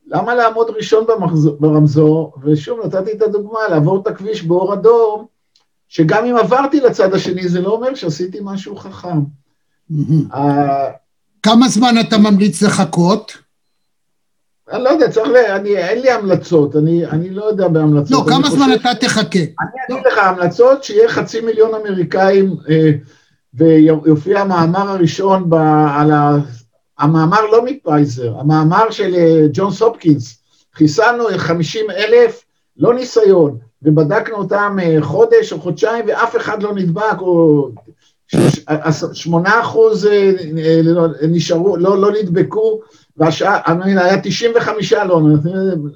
למה 0.06 0.34
לעמוד 0.34 0.66
ראשון 0.76 1.04
במחזור, 1.08 1.56
ברמזור? 1.60 2.34
ושוב, 2.42 2.78
נתתי 2.84 3.12
את 3.12 3.22
הדוגמה, 3.22 3.58
לעבור 3.70 4.00
את 4.02 4.06
הכביש 4.06 4.42
באור 4.42 4.74
אדום, 4.74 5.26
שגם 5.88 6.24
אם 6.24 6.36
עברתי 6.36 6.80
לצד 6.80 7.14
השני, 7.14 7.48
זה 7.48 7.60
לא 7.60 7.70
אומר 7.70 7.94
שעשיתי 7.94 8.38
משהו 8.42 8.76
חכם. 8.76 9.18
כמה 11.42 11.68
זמן 11.68 11.94
אתה 12.00 12.18
ממליץ 12.18 12.62
לחכות? 12.62 13.43
אני 14.72 14.84
לא 14.84 14.88
יודע, 14.88 15.10
צריך 15.10 15.28
ל... 15.28 15.36
אני, 15.36 15.76
אין 15.76 16.00
לי 16.00 16.10
המלצות, 16.10 16.76
אני, 16.76 17.06
אני 17.06 17.30
לא 17.30 17.44
יודע 17.44 17.68
בהמלצות. 17.68 18.10
לא, 18.10 18.32
כמה 18.32 18.50
זמן 18.50 18.66
אתה 18.74 18.94
תחכה? 19.00 19.38
אני 19.38 19.96
אגיד 19.96 20.06
לך, 20.06 20.18
המלצות 20.18 20.84
שיהיה 20.84 21.08
חצי 21.08 21.40
מיליון 21.40 21.74
אמריקאים, 21.74 22.56
אה, 22.70 22.90
ויופיע 23.54 24.40
המאמר 24.40 24.88
הראשון 24.88 25.50
ב, 25.50 25.54
על 25.94 26.10
ה... 26.10 26.36
המאמר 26.98 27.40
לא 27.52 27.64
מפייזר, 27.64 28.34
המאמר 28.38 28.90
של 28.90 29.14
אה, 29.14 29.46
ג'ון 29.52 29.70
סופקינס, 29.70 30.38
חיסלנו 30.74 31.24
50 31.36 31.90
אלף, 31.90 32.44
לא 32.76 32.94
ניסיון, 32.94 33.58
ובדקנו 33.82 34.36
אותם 34.36 34.76
אה, 34.82 34.96
חודש 35.02 35.52
או 35.52 35.60
חודשיים 35.60 36.04
ואף 36.08 36.36
אחד 36.36 36.62
לא 36.62 36.74
נדבק, 36.74 37.20
או 37.20 37.68
שמונה 39.12 39.60
אחוז 39.60 40.06
אה, 40.06 40.32
נשארו, 41.28 41.76
לא, 41.76 41.98
לא 41.98 42.12
נדבקו, 42.12 42.80
והשעה, 43.16 43.60
היה 43.96 44.20
95 44.22 44.92
לא, 44.92 45.20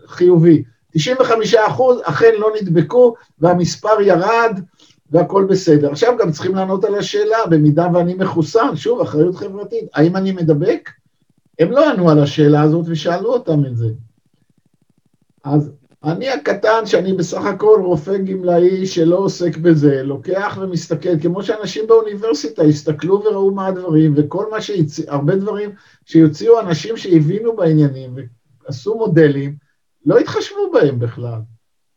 חיובי, 0.06 0.62
95 0.92 1.54
אחוז 1.54 2.00
אכן 2.04 2.32
לא 2.38 2.50
נדבקו 2.60 3.14
והמספר 3.38 4.00
ירד 4.00 4.60
והכל 5.10 5.46
בסדר. 5.50 5.90
עכשיו 5.90 6.16
גם 6.18 6.30
צריכים 6.32 6.54
לענות 6.54 6.84
על 6.84 6.94
השאלה, 6.94 7.46
במידה 7.50 7.88
ואני 7.94 8.14
מחוסן, 8.14 8.76
שוב, 8.76 9.00
אחריות 9.00 9.36
חברתית, 9.36 9.84
האם 9.94 10.16
אני 10.16 10.32
מדבק? 10.32 10.90
הם 11.58 11.70
לא 11.70 11.90
ענו 11.90 12.10
על 12.10 12.22
השאלה 12.22 12.62
הזאת 12.62 12.86
ושאלו 12.88 13.32
אותם 13.32 13.64
את 13.66 13.76
זה. 13.76 13.88
אז 15.44 15.72
אני 16.04 16.28
הקטן, 16.28 16.86
שאני 16.86 17.12
בסך 17.12 17.44
הכל 17.44 17.80
רופא 17.84 18.18
גמלאי 18.18 18.86
שלא 18.86 19.16
עוסק 19.16 19.56
בזה, 19.56 20.02
לוקח 20.02 20.58
ומסתכל, 20.60 21.20
כמו 21.22 21.42
שאנשים 21.42 21.86
באוניברסיטה 21.86 22.62
הסתכלו 22.62 23.22
וראו 23.24 23.50
מה 23.50 23.66
הדברים, 23.66 24.14
וכל 24.16 24.50
מה 24.50 24.60
שהציעו, 24.60 25.12
הרבה 25.12 25.36
דברים 25.36 25.70
שיוציאו 26.04 26.60
אנשים 26.60 26.96
שהבינו 26.96 27.56
בעניינים 27.56 28.16
ועשו 28.64 28.94
מודלים, 28.94 29.54
לא 30.06 30.18
התחשבו 30.18 30.70
בהם 30.72 30.98
בכלל. 30.98 31.38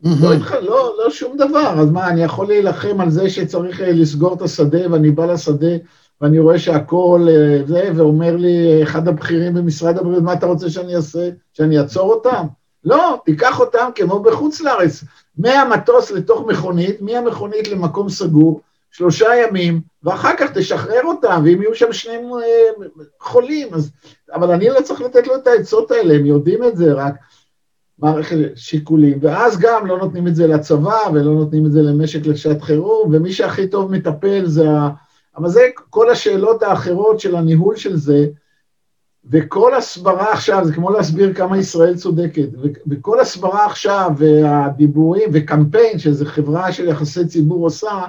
לא, 0.04 0.34
התח... 0.34 0.54
לא, 0.54 0.96
לא 1.04 1.10
שום 1.10 1.38
דבר, 1.38 1.80
אז 1.80 1.92
מה, 1.92 2.10
אני 2.10 2.24
יכול 2.24 2.48
להילחם 2.48 3.02
על 3.02 3.10
זה 3.10 3.30
שצריך 3.30 3.82
אה, 3.82 3.92
לסגור 3.92 4.34
את 4.34 4.42
השדה, 4.42 4.92
ואני 4.92 5.12
בא 5.12 5.26
לשדה 5.26 5.76
ואני 6.22 6.40
רואה 6.40 6.60
שהכל 6.60 7.28
אה, 7.30 7.62
זה, 7.66 7.92
ואומר 7.96 8.36
לי 8.36 8.84
אחד 8.84 9.08
הבכירים 9.08 9.54
במשרד 9.54 9.98
הבריאות, 9.98 10.24
מה 10.24 10.34
אתה 10.34 10.46
רוצה 10.46 10.70
שאני 10.70 10.96
אעשה? 10.96 11.30
שאני 11.54 11.80
אעצור 11.80 12.14
אותם? 12.14 12.46
לא, 12.86 13.22
תיקח 13.26 13.60
אותם 13.60 13.90
כמו 13.96 14.20
בחוץ 14.20 14.62
לארץ, 14.62 15.04
מהמטוס 15.38 16.12
לתוך 16.12 16.48
מכונית, 16.48 17.02
מהמכונית 17.02 17.68
למקום 17.68 18.10
סגור, 18.10 18.62
שלושה 18.92 19.28
ימים, 19.36 19.82
ואחר 20.04 20.32
כך 20.38 20.52
תשחרר 20.54 21.02
אותם, 21.04 21.42
ואם 21.46 21.62
יהיו 21.62 21.76
שם 21.76 21.94
שני 21.94 22.14
אה, 22.16 22.86
חולים, 23.20 23.74
אז... 23.74 23.92
אבל 24.34 24.52
אני 24.52 24.70
לא 24.70 24.82
צריך 24.82 25.02
לתת 25.02 25.28
לו 25.28 25.36
את 25.36 25.48
העצות 25.48 25.92
האלה, 25.92 26.14
הם 26.14 26.26
יודעים 26.26 26.64
את 26.64 26.78
זה, 26.78 26.94
רק 26.94 27.14
מערכת 28.00 28.38
שיקולים, 28.56 29.18
ואז 29.22 29.60
גם 29.60 29.88
לא 29.88 29.98
נותנים 29.98 30.28
את 30.28 30.36
זה 30.36 30.48
לצבא, 30.48 31.00
ולא 31.14 31.34
נותנים 31.34 31.66
את 31.66 31.72
זה 31.72 31.82
למשק 31.82 32.26
לשעת 32.26 32.62
חירום, 32.62 33.10
ומי 33.14 33.32
שהכי 33.32 33.68
טוב 33.68 33.92
מטפל 33.92 34.46
זה 34.46 34.70
ה... 34.70 34.90
אבל 35.38 35.50
זה 35.50 35.62
כל 35.90 36.10
השאלות 36.10 36.64
האחרות 36.64 37.20
של 37.20 37.36
הניהול 37.36 37.76
של 37.76 37.96
זה, 37.96 38.26
וכל 39.30 39.76
הסברה 39.76 40.34
עכשיו, 40.34 40.66
זה 40.66 40.74
כמו 40.74 40.90
להסביר 40.90 41.34
כמה 41.34 41.58
ישראל 41.58 41.96
צודקת, 41.96 42.48
וכל 42.90 43.20
הסברה 43.20 43.66
עכשיו, 43.66 44.12
והדיבורים, 44.18 45.30
וקמפיין, 45.34 46.00
שזו 46.00 46.26
חברה 46.26 46.72
של 46.72 46.88
יחסי 46.88 47.28
ציבור 47.28 47.66
עושה, 47.66 48.04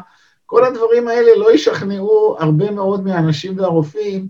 כל 0.47 0.65
הדברים 0.65 1.09
האלה 1.09 1.31
לא 1.37 1.55
ישכנעו 1.55 2.37
הרבה 2.39 2.71
מאוד 2.71 3.05
מהאנשים 3.05 3.59
והרופאים, 3.59 4.29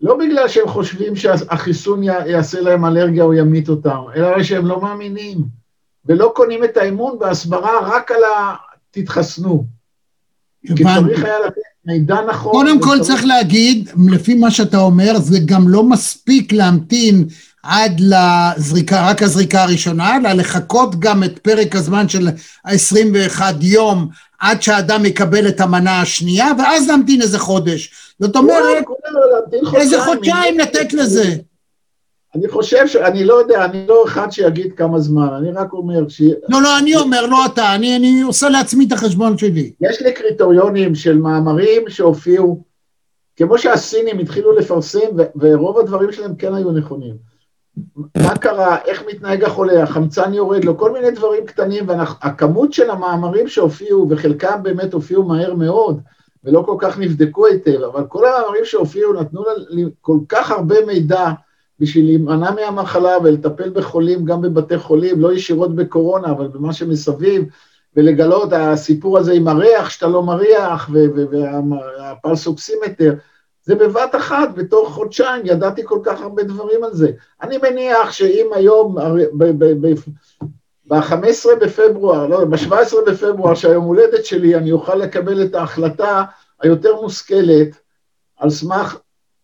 לא 0.00 0.18
בגלל 0.18 0.48
שהם 0.48 0.68
חושבים 0.68 1.16
שהחיסון 1.16 2.02
יעשה 2.02 2.60
להם 2.60 2.84
אלרגיה 2.84 3.24
או 3.24 3.34
ימית 3.34 3.68
אותם, 3.68 4.00
אלא 4.16 4.42
שהם 4.42 4.66
לא 4.66 4.80
מאמינים, 4.80 5.38
ולא 6.04 6.32
קונים 6.34 6.64
את 6.64 6.76
האמון 6.76 7.18
בהסברה 7.18 7.80
רק 7.82 8.10
על 8.10 8.24
ה... 8.24 8.54
תתחסנו. 8.90 9.64
כי 10.66 10.84
צריך 10.84 11.24
היה 11.24 11.38
לתת 11.46 11.60
מידע 11.86 12.16
נכון. 12.28 12.52
קודם 12.52 12.80
כל 12.80 12.98
צריך 13.02 13.24
להגיד, 13.24 13.90
לפי 14.10 14.34
מה 14.34 14.50
שאתה 14.50 14.78
אומר, 14.78 15.18
זה 15.18 15.38
גם 15.44 15.68
לא 15.68 15.82
מספיק 15.82 16.52
להמתין 16.52 17.24
עד 17.62 18.00
לזריקה, 18.00 19.10
רק 19.10 19.22
הזריקה 19.22 19.62
הראשונה, 19.62 20.16
אלא 20.16 20.32
לחכות 20.32 21.00
גם 21.00 21.24
את 21.24 21.38
פרק 21.38 21.76
הזמן 21.76 22.08
של 22.08 22.28
ה-21 22.64 23.40
יום 23.60 24.08
עד 24.40 24.62
שהאדם 24.62 25.04
יקבל 25.04 25.48
את 25.48 25.60
המנה 25.60 26.00
השנייה, 26.00 26.46
ואז 26.58 26.88
להמתין 26.88 27.22
איזה 27.22 27.38
חודש. 27.38 27.90
זאת 28.20 28.36
אומרת, 28.36 28.84
איזה 29.74 30.02
חודשיים 30.04 30.58
לתת 30.58 30.92
לזה. 30.92 31.36
אני 32.36 32.48
חושב 32.48 32.86
ש... 32.86 32.96
אני 32.96 33.24
לא 33.24 33.34
יודע, 33.34 33.64
אני 33.64 33.86
לא 33.88 34.04
אחד 34.04 34.30
שיגיד 34.30 34.72
כמה 34.72 35.00
זמן, 35.00 35.28
אני 35.38 35.52
רק 35.52 35.72
אומר 35.72 36.08
ש... 36.08 36.22
לא, 36.48 36.62
לא, 36.62 36.78
אני 36.78 36.96
אומר, 36.96 37.26
לא 37.26 37.46
אתה, 37.46 37.74
אני, 37.74 37.96
אני 37.96 38.22
עושה 38.22 38.48
לעצמי 38.48 38.86
את 38.86 38.92
החשבון 38.92 39.38
שלי. 39.38 39.72
יש 39.80 40.02
לי 40.02 40.12
קריטריונים 40.12 40.94
של 40.94 41.18
מאמרים 41.18 41.82
שהופיעו, 41.88 42.62
כמו 43.36 43.58
שהסינים 43.58 44.18
התחילו 44.18 44.52
לפרסם, 44.52 45.06
ו- 45.18 45.22
ורוב 45.36 45.78
הדברים 45.78 46.12
שלהם 46.12 46.36
כן 46.36 46.54
היו 46.54 46.72
נכונים. 46.72 47.14
מה 48.16 48.38
קרה, 48.38 48.76
איך 48.84 49.04
מתנהג 49.08 49.44
החולה, 49.44 49.82
החמצן 49.82 50.34
יורד 50.34 50.64
לו, 50.64 50.78
כל 50.78 50.92
מיני 50.92 51.10
דברים 51.10 51.46
קטנים, 51.46 51.88
והכמות 51.88 52.72
של 52.72 52.90
המאמרים 52.90 53.48
שהופיעו, 53.48 54.06
וחלקם 54.10 54.62
באמת 54.62 54.92
הופיעו 54.92 55.22
מהר 55.22 55.54
מאוד, 55.54 56.00
ולא 56.44 56.62
כל 56.66 56.76
כך 56.78 56.98
נבדקו 56.98 57.46
היטב, 57.46 57.82
אבל 57.82 58.04
כל 58.06 58.26
המאמרים 58.26 58.64
שהופיעו 58.64 59.12
נתנו 59.12 59.42
כל 60.00 60.18
כך 60.28 60.50
הרבה 60.50 60.86
מידע, 60.86 61.30
בשביל 61.80 62.04
להימנע 62.04 62.50
מהמחלה 62.50 63.16
ולטפל 63.24 63.70
בחולים 63.70 64.24
גם 64.24 64.42
בבתי 64.42 64.78
חולים, 64.78 65.20
לא 65.20 65.32
ישירות 65.32 65.74
בקורונה, 65.74 66.30
אבל 66.30 66.48
במה 66.48 66.72
שמסביב, 66.72 67.44
ולגלות 67.96 68.52
הסיפור 68.52 69.18
הזה 69.18 69.32
עם 69.32 69.48
הריח 69.48 69.90
שאתה 69.90 70.06
לא 70.06 70.22
מריח, 70.22 70.90
והפלס 70.92 72.46
אוקסימטר, 72.46 73.14
זה 73.64 73.74
בבת 73.74 74.14
אחת, 74.16 74.48
בתוך 74.54 74.94
חודשיים, 74.94 75.42
ידעתי 75.44 75.82
כל 75.84 75.98
כך 76.04 76.20
הרבה 76.20 76.42
דברים 76.42 76.84
על 76.84 76.94
זה. 76.94 77.10
אני 77.42 77.58
מניח 77.58 78.12
שאם 78.12 78.46
היום, 78.54 78.96
ב-15 80.88 81.54
בפברואר, 81.60 82.26
לא, 82.26 82.44
ב-17 82.44 82.96
בפברואר, 83.06 83.54
שהיום 83.54 83.84
הולדת 83.84 84.24
שלי, 84.24 84.54
אני 84.56 84.72
אוכל 84.72 84.94
לקבל 84.94 85.44
את 85.44 85.54
ההחלטה 85.54 86.24
היותר 86.60 87.00
מושכלת, 87.00 87.68
על 88.36 88.50
סמך 88.50 88.96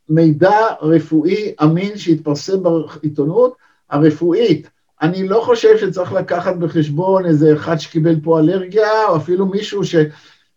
מידע 0.08 0.58
רפואי 0.82 1.54
אמין 1.62 1.96
שהתפרסם 1.96 2.62
בעיתונות 2.62 3.56
הרפואית. 3.90 4.70
אני 5.02 5.28
לא 5.28 5.40
חושב 5.44 5.78
שצריך 5.78 6.12
לקחת 6.12 6.56
בחשבון 6.56 7.26
איזה 7.26 7.52
אחד 7.52 7.76
שקיבל 7.76 8.20
פה 8.22 8.40
אלרגיה, 8.40 9.08
או 9.08 9.16
אפילו 9.16 9.46
מישהו 9.46 9.84
ש... 9.84 9.94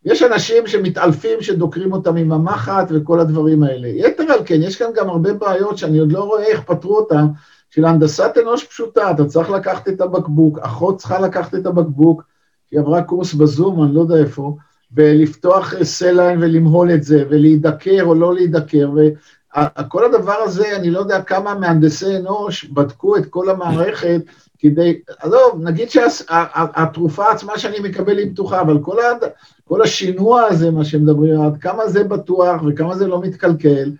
יש 0.05 0.23
אנשים 0.23 0.67
שמתעלפים, 0.67 1.41
שדוקרים 1.41 1.93
אותם 1.93 2.15
עם 2.15 2.31
המחט 2.31 2.87
וכל 2.89 3.19
הדברים 3.19 3.63
האלה. 3.63 3.87
יתר 3.87 4.23
על 4.23 4.39
כן, 4.45 4.61
יש 4.61 4.75
כאן 4.75 4.87
גם 4.95 5.09
הרבה 5.09 5.33
בעיות 5.33 5.77
שאני 5.77 5.99
עוד 5.99 6.11
לא 6.11 6.23
רואה 6.23 6.43
איך 6.43 6.61
פתרו 6.61 6.97
אותן, 6.97 7.25
של 7.69 7.85
הנדסת 7.85 8.31
אנוש 8.41 8.63
פשוטה, 8.63 9.11
אתה 9.11 9.25
צריך 9.25 9.49
לקחת 9.49 9.87
את 9.87 10.01
הבקבוק, 10.01 10.59
אחות 10.59 10.97
צריכה 10.97 11.19
לקחת 11.19 11.55
את 11.55 11.65
הבקבוק, 11.65 12.23
היא 12.71 12.79
עברה 12.79 13.03
קורס 13.03 13.33
בזום, 13.33 13.83
אני 13.83 13.95
לא 13.95 14.01
יודע 14.01 14.15
איפה, 14.15 14.55
ולפתוח 14.93 15.73
סליין 15.83 16.39
ולמהול 16.41 16.91
את 16.93 17.03
זה, 17.03 17.23
ולהידקר 17.29 18.01
או 18.01 18.15
לא 18.15 18.33
להידקר, 18.33 18.89
וכל 18.95 20.05
הדבר 20.05 20.35
הזה, 20.43 20.75
אני 20.75 20.91
לא 20.91 20.99
יודע 20.99 21.21
כמה 21.21 21.55
מהנדסי 21.55 22.17
אנוש 22.17 22.65
בדקו 22.65 23.17
את 23.17 23.25
כל 23.25 23.49
המערכת 23.49 24.21
כדי, 24.59 24.99
עזוב, 25.19 25.61
נגיד 25.63 25.89
שהתרופה 25.89 27.31
עצמה 27.31 27.59
שאני 27.59 27.79
מקבל 27.79 28.17
היא 28.17 28.31
פתוחה, 28.31 28.61
אבל 28.61 28.77
כל, 28.81 28.99
הד... 28.99 29.29
כל 29.67 29.81
השינוע 29.81 30.41
הזה, 30.41 30.71
מה 30.71 30.85
שמדברים, 30.85 31.41
עד 31.41 31.57
כמה 31.57 31.87
זה 31.87 32.03
בטוח 32.03 32.61
וכמה 32.67 32.95
זה 32.95 33.07
לא 33.07 33.21
מתקלקל, 33.21 33.91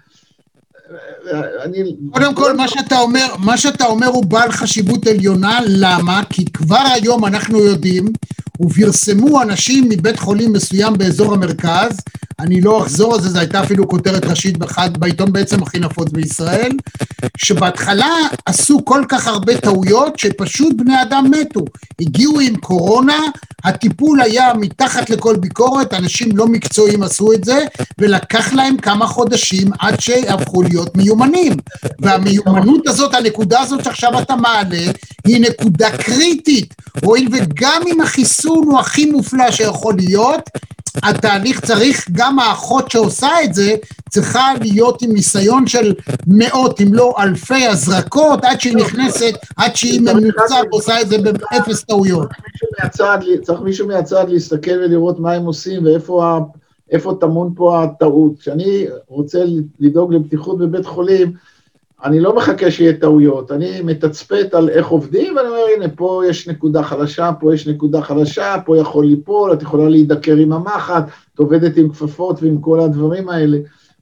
אני... 1.63 1.95
קודם 2.11 2.35
כל, 2.35 2.55
מה 2.55 2.67
שאתה 2.67 2.99
אומר, 2.99 3.25
מה 3.45 3.57
שאתה 3.57 3.85
אומר 3.85 4.07
הוא 4.07 4.25
בעל 4.25 4.51
חשיבות 4.51 5.07
עליונה, 5.07 5.59
למה? 5.67 6.21
כי 6.29 6.45
כבר 6.45 6.83
היום 6.93 7.25
אנחנו 7.25 7.57
יודעים, 7.57 8.05
ופרסמו 8.61 9.41
אנשים 9.41 9.89
מבית 9.89 10.19
חולים 10.19 10.53
מסוים 10.53 10.93
באזור 10.97 11.33
המרכז, 11.33 12.01
אני 12.39 12.61
לא 12.61 12.81
אחזור 12.81 13.15
על 13.15 13.21
זה, 13.21 13.29
זו 13.29 13.39
הייתה 13.39 13.63
אפילו 13.63 13.87
כותרת 13.87 14.25
ראשית 14.25 14.57
באחד, 14.57 14.97
בעיתון 14.97 15.33
בעצם 15.33 15.63
הכי 15.63 15.79
נפוץ 15.79 16.11
בישראל, 16.11 16.71
שבהתחלה 17.37 18.09
עשו 18.45 18.85
כל 18.85 19.03
כך 19.09 19.27
הרבה 19.27 19.57
טעויות 19.57 20.19
שפשוט 20.19 20.73
בני 20.77 21.01
אדם 21.01 21.31
מתו. 21.31 21.65
הגיעו 22.01 22.39
עם 22.39 22.55
קורונה, 22.55 23.19
הטיפול 23.63 24.21
היה 24.21 24.53
מתחת 24.53 25.09
לכל 25.09 25.35
ביקורת, 25.35 25.93
אנשים 25.93 26.37
לא 26.37 26.47
מקצועיים 26.47 27.03
עשו 27.03 27.33
את 27.33 27.43
זה, 27.43 27.65
ולקח 27.97 28.53
להם 28.53 28.77
כמה 28.77 29.07
חודשים 29.07 29.67
עד 29.79 29.99
שהפכו 29.99 30.61
להיות 30.61 30.97
מיומנים. 30.97 31.53
והמיומנות 32.01 32.87
הזאת, 32.87 33.13
הנקודה 33.13 33.59
הזאת 33.59 33.83
שעכשיו 33.83 34.19
אתה 34.19 34.35
מעלה, 34.35 34.91
היא 35.25 35.41
נקודה 35.41 35.97
קריטית. 35.97 36.75
הואיל 37.03 37.27
וגם 37.31 37.81
אם 37.87 38.01
החיסון 38.01 38.63
הוא 38.63 38.79
הכי 38.79 39.05
מופלא 39.05 39.51
שיכול 39.51 39.95
להיות, 39.95 40.49
התהליך 41.03 41.59
צריך, 41.65 42.07
גם 42.11 42.39
האחות 42.39 42.91
שעושה 42.91 43.29
את 43.43 43.53
זה, 43.53 43.75
צריכה 44.09 44.47
להיות 44.61 45.01
עם 45.01 45.11
ניסיון 45.11 45.67
של 45.67 45.93
מאות, 46.27 46.81
אם 46.81 46.93
לא 46.93 47.13
אלפי 47.19 47.65
הזרקות, 47.65 48.45
עד 48.45 48.61
שהיא 48.61 48.75
נכנסת, 48.75 49.33
עד 49.57 49.75
שהיא 49.75 50.01
ממוצעת 50.01 50.65
ועושה 50.71 51.01
את 51.01 51.09
זה 51.09 51.17
באפס 51.17 51.83
טעויות. 51.83 52.27
צריך 53.43 53.61
מישהו 53.61 53.87
מהצד 53.87 54.25
להסתכל 54.29 54.71
ולראות 54.71 55.19
מה 55.19 55.31
הם 55.33 55.45
עושים 55.45 55.85
ואיפה 55.85 56.39
איפה 56.91 57.17
טמון 57.19 57.53
פה 57.55 57.83
הטעות. 57.83 58.39
כשאני 58.39 58.87
רוצה 59.07 59.43
לדאוג 59.79 60.13
לבטיחות 60.13 60.57
בבית 60.57 60.85
חולים, 60.85 61.33
אני 62.03 62.19
לא 62.19 62.35
מחכה 62.35 62.71
שיהיה 62.71 62.93
טעויות, 62.97 63.51
אני 63.51 63.81
מתצפת 63.81 64.53
על 64.53 64.69
איך 64.69 64.87
עובדים, 64.87 65.35
ואני 65.35 65.47
אומר, 65.47 65.65
הנה, 65.75 65.89
פה 65.95 66.23
יש 66.29 66.47
נקודה 66.47 66.83
חלשה, 66.83 67.31
פה 67.39 67.53
יש 67.53 67.67
נקודה 67.67 68.01
חלשה, 68.01 68.55
פה 68.65 68.77
יכול 68.77 69.05
ליפול, 69.05 69.53
את 69.53 69.61
יכולה 69.61 69.89
להידקר 69.89 70.35
עם 70.35 70.53
המחט, 70.53 71.03
את 71.33 71.39
עובדת 71.39 71.77
עם 71.77 71.89
כפפות 71.89 72.43
ועם 72.43 72.61
כל 72.61 72.79
הדברים 72.79 73.29
האלה. 73.29 73.57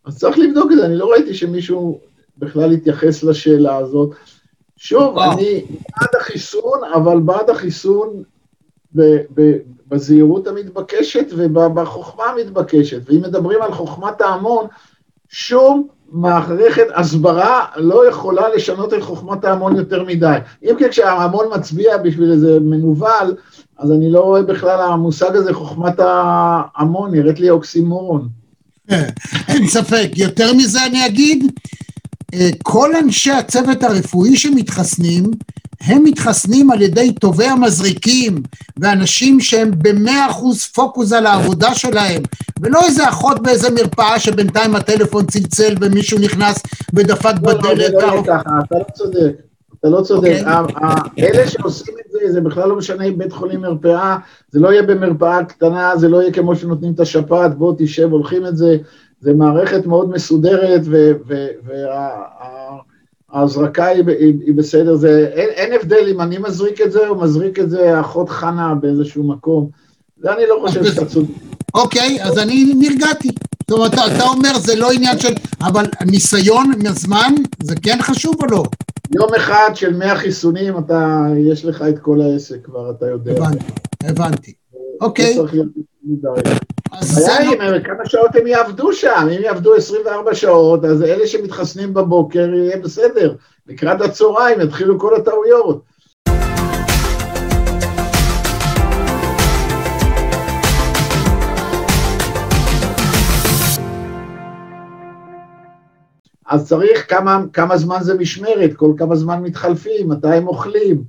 אז 0.05 0.17
צריך 0.17 0.37
לבדוק 0.37 0.71
את 0.71 0.77
זה, 0.77 0.85
אני 0.85 0.95
לא 0.95 1.11
ראיתי 1.11 1.33
שמישהו 1.33 1.99
בכלל 2.37 2.71
התייחס 2.71 3.23
לשאלה 3.23 3.77
הזאת. 3.77 4.09
שוב, 4.77 5.13
וואו. 5.15 5.31
אני 5.31 5.65
בעד 5.69 6.09
החיסון, 6.19 6.79
אבל 6.93 7.19
בעד 7.19 7.49
החיסון 7.49 8.23
בזהירות 9.87 10.47
המתבקשת 10.47 11.25
ובחוכמה 11.37 12.23
המתבקשת. 12.25 13.01
ואם 13.05 13.21
מדברים 13.21 13.61
על 13.61 13.71
חוכמת 13.73 14.21
ההמון, 14.21 14.65
שום 15.29 15.87
מערכת 16.13 16.87
הסברה 16.95 17.65
לא 17.75 18.09
יכולה 18.09 18.49
לשנות 18.55 18.93
את 18.93 19.01
חוכמת 19.01 19.45
ההמון 19.45 19.75
יותר 19.75 20.03
מדי. 20.03 20.37
אם 20.63 20.75
כי 20.77 20.89
כשההמון 20.89 21.45
מצביע 21.55 21.97
בשביל 21.97 22.31
איזה 22.31 22.59
מנוול, 22.61 23.35
אז 23.79 23.91
אני 23.91 24.11
לא 24.11 24.19
רואה 24.19 24.41
בכלל 24.41 24.81
המושג 24.81 25.35
הזה, 25.35 25.53
חוכמת 25.53 25.99
ההמון, 25.99 27.11
נראית 27.11 27.39
לי 27.39 27.49
אוקסימורון. 27.49 28.29
אין 29.47 29.67
ספק. 29.67 30.09
יותר 30.15 30.53
מזה 30.53 30.85
אני 30.85 31.05
אגיד, 31.05 31.51
אה, 32.33 32.49
כל 32.63 32.95
אנשי 32.95 33.31
הצוות 33.31 33.83
הרפואי 33.83 34.37
שמתחסנים, 34.37 35.31
הם 35.81 36.03
מתחסנים 36.03 36.71
על 36.71 36.81
ידי 36.81 37.13
טובי 37.13 37.45
המזריקים 37.45 38.43
ואנשים 38.77 39.39
שהם 39.39 39.71
במאה 39.77 40.29
אחוז 40.29 40.63
פוקוס 40.63 41.11
על 41.11 41.25
העבודה 41.25 41.75
שלהם 41.75 42.21
ולא 42.63 42.79
איזה 42.85 43.09
אחות 43.09 43.43
באיזה 43.43 43.69
מרפאה 43.71 44.19
שבינתיים 44.19 44.75
הטלפון 44.75 45.25
צלצל 45.25 45.75
ומישהו 45.81 46.19
נכנס 46.19 46.63
ודפק 46.93 47.33
לא, 47.43 47.53
בדלת. 47.53 47.93
לא, 47.93 48.01
לא, 48.01 48.15
לא 48.15 48.23
ככה, 48.27 48.51
אתה 48.67 48.77
לא 48.77 48.83
צודק, 48.93 49.31
אתה 49.79 49.89
לא 49.89 50.01
צודק. 50.01 50.43
אוקיי. 50.47 51.27
אלה 51.27 51.47
שעושים 51.47 51.93
את 52.05 52.11
זה, 52.11 52.31
זה 52.31 52.41
בכלל 52.41 52.69
לא 52.69 52.75
משנה 52.75 53.03
אם 53.03 53.17
בית 53.17 53.33
חולים 53.33 53.61
מרפאה, 53.61 54.17
זה 54.51 54.59
לא 54.59 54.71
יהיה 54.71 54.83
במרפאה 54.83 55.43
קטנה, 55.43 55.97
זה 55.97 56.09
לא 56.09 56.21
יהיה 56.21 56.31
כמו 56.31 56.55
שנותנים 56.55 56.93
את 56.93 56.99
השפעת, 56.99 57.57
בוא 57.57 57.73
תשב, 57.77 58.11
הולכים 58.11 58.45
את 58.45 58.57
זה, 58.57 58.77
זה 59.21 59.33
מערכת 59.33 59.85
מאוד 59.85 60.09
מסודרת 60.09 60.81
וה... 60.85 62.09
ההזרקה 63.33 63.85
היא, 63.85 64.03
היא, 64.07 64.35
היא 64.45 64.53
בסדר, 64.53 64.95
זה, 64.95 65.29
אין, 65.33 65.49
אין 65.49 65.73
הבדל 65.73 66.07
אם 66.07 66.21
אני 66.21 66.37
מזריק 66.37 66.81
את 66.81 66.91
זה 66.91 67.07
או 67.07 67.15
מזריק 67.15 67.59
את 67.59 67.69
זה 67.69 67.99
אחות 67.99 68.29
חנה 68.29 68.75
באיזשהו 68.75 69.23
מקום. 69.23 69.69
זה 70.17 70.33
אני 70.33 70.43
לא 70.49 70.57
חושב 70.61 70.83
שאתה 70.83 71.05
צודק. 71.05 71.29
אוקיי, 71.73 72.23
אז 72.23 72.39
אני 72.39 72.73
נרגעתי. 72.79 73.29
זאת 73.69 73.71
אומרת, 73.71 73.93
אתה 73.93 74.23
אומר 74.23 74.57
זה 74.59 74.75
לא 74.75 74.91
עניין 74.91 75.19
של... 75.19 75.33
אבל 75.61 75.85
ניסיון 76.05 76.71
מהזמן 76.83 77.33
זה 77.63 77.75
כן 77.83 77.97
חשוב 78.01 78.35
או 78.41 78.45
לא? 78.45 78.63
יום 79.15 79.33
אחד 79.37 79.69
של 79.75 79.97
100 79.97 80.15
חיסונים, 80.15 80.77
אתה, 80.77 81.25
יש 81.37 81.65
לך 81.65 81.81
את 81.89 81.99
כל 81.99 82.21
העסק 82.21 82.65
כבר, 82.65 82.91
אתה 82.91 83.05
יודע. 83.05 83.31
הבנתי, 83.31 83.65
הבנתי. 84.03 84.53
אוקיי. 85.01 85.37
הבעיה 86.91 87.37
היא 87.37 87.83
כמה 87.83 88.05
שעות 88.05 88.35
הם 88.35 88.47
יעבדו 88.47 88.93
שם, 88.93 89.27
אם 89.37 89.41
יעבדו 89.41 89.75
24 89.75 90.35
שעות, 90.35 90.85
אז 90.85 91.03
אלה 91.03 91.27
שמתחסנים 91.27 91.93
בבוקר 91.93 92.53
יהיה 92.53 92.77
בסדר, 92.77 93.35
לקראת 93.67 94.01
הצהריים 94.01 94.61
יתחילו 94.61 94.99
כל 94.99 95.15
הטעויות. 95.15 95.92
אז 106.53 106.67
צריך 106.67 107.09
כמה, 107.09 107.43
כמה 107.53 107.77
זמן 107.77 107.97
זה 108.01 108.13
משמרת, 108.13 108.73
כל 108.75 108.91
כמה 108.97 109.15
זמן 109.15 109.41
מתחלפים, 109.41 110.09
מתי 110.09 110.27
הם 110.27 110.47
אוכלים. 110.47 111.03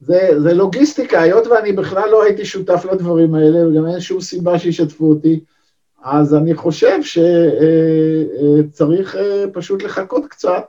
זה, 0.00 0.28
זה 0.42 0.54
לוגיסטיקה, 0.54 1.20
היות 1.20 1.46
ואני 1.46 1.72
בכלל 1.72 2.10
לא 2.10 2.24
הייתי 2.24 2.44
שותף 2.44 2.84
לדברים 2.92 3.34
האלה, 3.34 3.68
וגם 3.68 3.86
אין 3.86 4.00
שום 4.00 4.20
סיבה 4.20 4.58
שישתפו 4.58 5.04
אותי, 5.04 5.40
אז 6.04 6.34
אני 6.34 6.54
חושב 6.54 6.98
שצריך 8.62 9.16
אה, 9.16 9.20
אה, 9.20 9.44
פשוט 9.52 9.82
לחכות 9.82 10.26
קצת, 10.28 10.64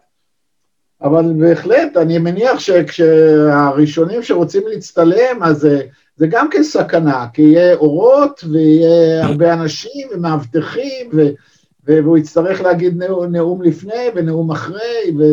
אבל 1.02 1.34
בהחלט, 1.40 1.98
אני 1.98 2.18
מניח 2.18 2.60
שכשהראשונים 2.60 4.24
שרוצים 4.24 4.64
להצטלם, 4.68 5.44
אז 5.44 5.66
אה, 5.66 5.80
זה 6.16 6.28
גם 6.28 6.50
כן 6.50 6.64
סכנה, 6.64 7.26
כי 7.34 7.42
יהיה 7.42 7.76
אורות 7.76 8.44
ויהיה 8.52 9.26
הרבה 9.26 9.54
אנשים 9.54 10.08
ומאבטחים, 10.12 11.10
והוא 11.88 12.17
יצטרך 12.17 12.62
להגיד 12.62 13.04
נאום 13.30 13.62
לפני 13.62 14.10
ונאום 14.15 14.52
אחרי, 14.52 15.15
ו... 15.19 15.24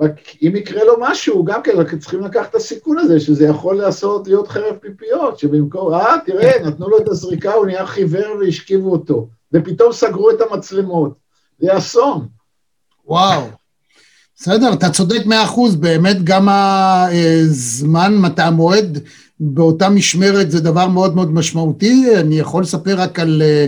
רק 0.00 0.20
אם 0.42 0.56
יקרה 0.56 0.84
לו 0.84 0.94
משהו, 1.00 1.44
גם 1.44 1.62
כן, 1.62 1.72
רק 1.76 1.94
צריכים 1.94 2.20
לקחת 2.20 2.50
את 2.50 2.54
הסיכון 2.54 2.98
הזה, 2.98 3.20
שזה 3.20 3.44
יכול 3.44 3.76
לעשות, 3.76 4.28
להיות 4.28 4.48
חרב 4.48 4.76
פיפיות, 4.80 5.38
שבמקום, 5.38 5.94
אה, 5.94 6.16
תראה, 6.26 6.62
נתנו 6.66 6.88
לו 6.88 6.98
את 6.98 7.08
הזריקה, 7.08 7.52
הוא 7.52 7.66
נהיה 7.66 7.86
חיוור 7.86 8.36
והשכיבו 8.40 8.92
אותו, 8.92 9.28
ופתאום 9.52 9.92
סגרו 9.92 10.30
את 10.30 10.40
המצלמות. 10.40 11.14
זה 11.58 11.78
אסון. 11.78 12.26
וואו. 13.06 13.42
בסדר, 14.36 14.72
אתה 14.72 14.90
צודק 14.90 15.26
מאה 15.26 15.44
אחוז, 15.44 15.76
באמת 15.76 16.24
גם 16.24 16.48
הזמן, 16.48 18.16
מתי 18.16 18.42
המועד 18.42 18.98
באותה 19.40 19.88
משמרת 19.88 20.50
זה 20.50 20.60
דבר 20.60 20.88
מאוד 20.88 21.14
מאוד 21.14 21.32
משמעותי. 21.32 22.16
אני 22.16 22.38
יכול 22.38 22.62
לספר 22.62 23.00
רק 23.00 23.18
על 23.18 23.42
אה, 23.42 23.66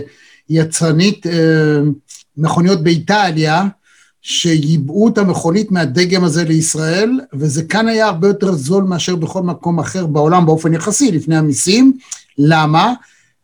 יצרנית 0.49 1.27
אה, 1.27 1.79
מכוניות 2.37 2.83
באיטליה, 2.83 3.63
שייבאו 4.21 5.07
את 5.07 5.17
המכונית 5.17 5.71
מהדגם 5.71 6.23
הזה 6.23 6.43
לישראל, 6.43 7.19
וזה 7.33 7.63
כאן 7.63 7.87
היה 7.87 8.07
הרבה 8.07 8.27
יותר 8.27 8.51
זול 8.51 8.83
מאשר 8.83 9.15
בכל 9.15 9.41
מקום 9.41 9.79
אחר 9.79 10.05
בעולם 10.05 10.45
באופן 10.45 10.73
יחסי, 10.73 11.11
לפני 11.11 11.37
המיסים. 11.37 11.97
למה? 12.37 12.93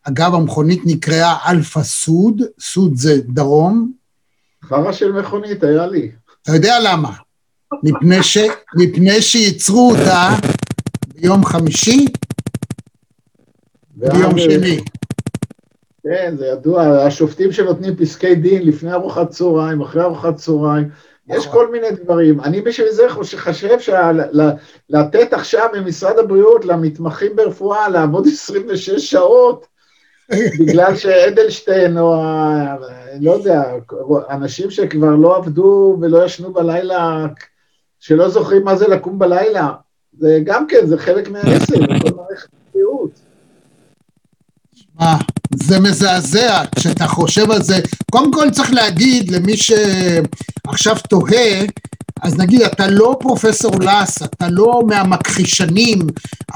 אגב, 0.02 0.34
המכונית 0.34 0.82
נקראה 0.84 1.36
אלפא 1.50 1.82
סוד, 1.82 2.42
סוד 2.60 2.96
זה 2.96 3.20
דרום. 3.28 3.92
חרא 4.64 4.92
של 4.92 5.12
מכונית, 5.12 5.64
היה 5.64 5.86
לי. 5.86 6.10
אתה 6.42 6.54
יודע 6.54 6.76
למה? 6.84 7.12
מפני, 7.82 8.22
ש... 8.22 8.38
מפני 8.76 9.22
שייצרו 9.22 9.90
אותה 9.90 10.36
ביום 11.14 11.44
חמישי, 11.44 12.06
ביום 13.96 14.38
שני. 14.38 14.80
כן, 16.04 16.34
זה 16.38 16.46
ידוע, 16.46 16.82
השופטים 16.82 17.52
שנותנים 17.52 17.96
פסקי 17.96 18.34
דין 18.34 18.66
לפני 18.66 18.92
ארוחת 18.92 19.30
צהריים, 19.30 19.80
אחרי 19.80 20.02
ארוחת 20.02 20.36
צהריים, 20.36 20.88
יש 21.28 21.46
כל 21.46 21.72
מיני 21.72 21.90
דברים. 21.90 22.40
אני 22.40 22.60
בשביל 22.60 22.90
זה 22.90 23.08
חושב 23.08 23.78
שלתת 23.78 25.32
עכשיו 25.32 25.68
ממשרד 25.74 26.18
הבריאות 26.18 26.64
למתמחים 26.64 27.36
ברפואה 27.36 27.88
לעבוד 27.88 28.26
26 28.26 28.90
שעות, 28.90 29.66
בגלל 30.60 30.96
שאדלשטיין 30.96 31.98
או, 31.98 32.22
לא 33.20 33.30
יודע, 33.30 33.62
אנשים 34.30 34.70
שכבר 34.70 35.10
לא 35.10 35.36
עבדו 35.36 35.96
ולא 36.00 36.24
ישנו 36.24 36.52
בלילה, 36.52 37.26
שלא 38.00 38.28
זוכרים 38.28 38.64
מה 38.64 38.76
זה 38.76 38.88
לקום 38.88 39.18
בלילה, 39.18 39.72
זה 40.18 40.40
גם 40.44 40.66
כן, 40.66 40.86
זה 40.86 40.98
חלק 40.98 41.28
מהעסק, 41.28 41.76
בכל 41.90 42.16
מערכת 42.16 42.48
הבריאות. 42.68 43.10
מה, 44.94 45.16
זה 45.62 45.80
מזעזע 45.80 46.62
כשאתה 46.76 47.06
חושב 47.06 47.50
על 47.50 47.62
זה. 47.62 47.78
קודם 48.10 48.32
כל 48.32 48.50
צריך 48.50 48.72
להגיד 48.72 49.30
למי 49.30 49.56
שעכשיו 49.56 50.96
תוהה, 51.08 51.64
אז 52.22 52.38
נגיד, 52.38 52.62
אתה 52.62 52.86
לא 52.86 53.16
פרופסור 53.20 53.72
לס, 53.80 54.22
אתה 54.22 54.48
לא 54.50 54.82
מהמכחישנים, 54.86 55.98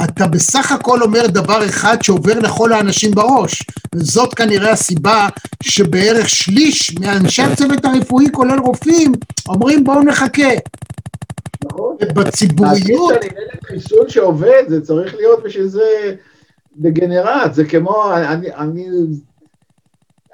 אתה 0.05 0.27
בסך 0.27 0.73
הכל 0.73 1.03
אומר 1.03 1.27
דבר 1.27 1.67
אחד 1.67 2.03
שעובר 2.03 2.39
לכל 2.39 2.73
האנשים 2.73 3.11
בראש. 3.11 3.63
וזאת 3.95 4.35
כנראה 4.35 4.71
הסיבה 4.71 5.29
שבערך 5.63 6.29
שליש 6.29 6.95
מאנשי 7.01 7.43
הצוות 7.43 7.85
הרפואי, 7.85 8.27
כולל 8.33 8.59
רופאים, 8.59 9.13
אומרים 9.49 9.85
בואו 9.85 10.03
נחכה. 10.03 10.49
נכון? 11.65 11.97
בציבוריות... 12.15 13.13
להגיד 13.13 13.31
שאני 13.31 13.31
נגד 13.31 13.65
חיסון 13.67 14.09
שעובד, 14.09 14.63
זה 14.69 14.81
צריך 14.81 15.15
להיות 15.15 15.43
בשביל 15.45 15.67
זה 15.67 16.15
דגנרט, 16.79 17.55
זה 17.55 17.65
כמו, 17.65 18.13
אני, 18.17 18.55
אני, 18.55 18.87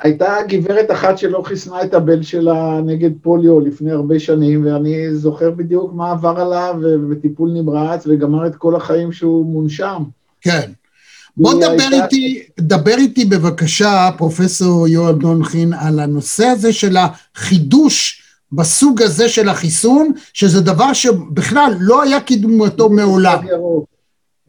הייתה 0.00 0.36
גברת 0.48 0.90
אחת 0.90 1.18
שלא 1.18 1.42
חיסנה 1.44 1.82
את 1.82 1.94
הבן 1.94 2.22
שלה 2.22 2.80
נגד 2.86 3.10
פוליו 3.22 3.60
לפני 3.60 3.90
הרבה 3.90 4.18
שנים, 4.18 4.66
ואני 4.66 5.14
זוכר 5.14 5.50
בדיוק 5.50 5.92
מה 5.94 6.10
עבר 6.10 6.40
עליו, 6.40 6.74
וטיפול 7.10 7.50
נמרץ, 7.50 8.06
וגמר 8.06 8.46
את 8.46 8.56
כל 8.56 8.76
החיים 8.76 9.12
שהוא 9.12 9.46
מונשם. 9.46 10.02
כן. 10.40 10.70
בוא 11.36 11.54
דבר 11.54 11.66
הייתה... 11.90 12.04
איתי, 12.04 12.42
דבר 12.60 12.94
איתי 12.96 13.24
בבקשה, 13.24 14.10
פרופסור 14.18 14.88
יואל 14.88 15.14
דונחין, 15.14 15.72
על 15.72 16.00
הנושא 16.00 16.44
הזה 16.44 16.72
של 16.72 16.96
החידוש 16.96 18.22
בסוג 18.52 19.02
הזה 19.02 19.28
של 19.28 19.48
החיסון, 19.48 20.12
שזה 20.32 20.60
דבר 20.60 20.92
שבכלל 20.92 21.72
לא 21.80 22.02
היה 22.02 22.20
קידומתו 22.20 22.90
מעולם. 22.90 23.38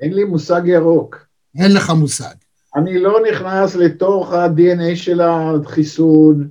אין 0.02 0.14
לי 0.14 0.24
מושג 0.24 0.62
ירוק. 0.66 1.25
אין 1.60 1.74
לך 1.74 1.90
מושג. 1.90 2.34
אני 2.76 3.00
לא 3.00 3.20
נכנס 3.32 3.76
לתוך 3.76 4.34
ה-DNA 4.34 4.96
של 4.96 5.22
החיסון, 5.22 6.48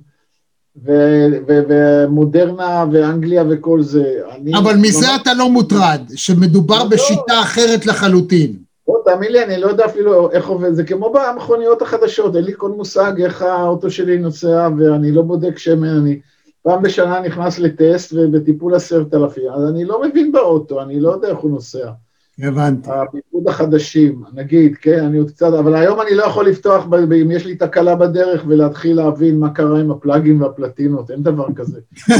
ומודרנה 1.47 2.85
ואנגליה 2.91 3.43
וכל 3.49 3.81
זה. 3.81 4.19
אבל 4.57 4.75
מזה 4.75 5.07
ממש... 5.07 5.19
אתה 5.21 5.33
לא 5.33 5.49
מוטרד, 5.49 6.01
שמדובר 6.15 6.83
לא. 6.83 6.89
בשיטה 6.89 7.41
אחרת 7.41 7.85
לחלוטין. 7.85 8.55
בוא, 8.87 8.97
תאמין 9.05 9.31
לי, 9.31 9.43
אני 9.43 9.57
לא 9.57 9.67
יודע 9.67 9.85
אפילו 9.85 10.31
איך 10.31 10.47
עובד, 10.47 10.73
זה 10.73 10.83
כמו 10.83 11.13
במכוניות 11.13 11.81
החדשות, 11.81 12.35
אין 12.35 12.43
לי 12.43 12.51
כל 12.57 12.71
מושג 12.71 13.21
איך 13.21 13.41
האוטו 13.41 13.91
שלי 13.91 14.17
נוסע, 14.17 14.69
ואני 14.77 15.11
לא 15.11 15.21
בודק 15.21 15.57
שמן, 15.57 15.87
אני 15.87 16.19
פעם 16.61 16.81
בשנה 16.81 17.19
נכנס 17.19 17.59
לטסט 17.59 18.13
ובטיפול 18.13 18.75
עשרת 18.75 19.13
אלפים, 19.13 19.49
אז 19.55 19.69
אני 19.69 19.85
לא 19.85 20.01
מבין 20.03 20.31
באוטו, 20.31 20.81
אני 20.81 20.99
לא 20.99 21.09
יודע 21.09 21.27
איך 21.27 21.37
הוא 21.37 21.51
נוסע. 21.51 21.91
הבנתי. 22.39 22.89
הביגוד 22.89 23.47
החדשים, 23.47 24.23
נגיד, 24.33 24.75
כן, 24.81 25.03
אני 25.03 25.17
עוד 25.17 25.31
קצת, 25.31 25.53
אבל 25.59 25.75
היום 25.75 26.01
אני 26.01 26.15
לא 26.15 26.23
יכול 26.23 26.47
לפתוח, 26.47 26.85
אם 27.21 27.31
יש 27.31 27.45
לי 27.45 27.55
תקלה 27.55 27.95
בדרך, 27.95 28.43
ולהתחיל 28.47 28.97
להבין 28.97 29.39
מה 29.39 29.49
קרה 29.49 29.79
עם 29.79 29.91
הפלאגים 29.91 30.41
והפלטינות, 30.41 31.11
אין 31.11 31.23
דבר 31.23 31.47
כזה. 31.55 31.79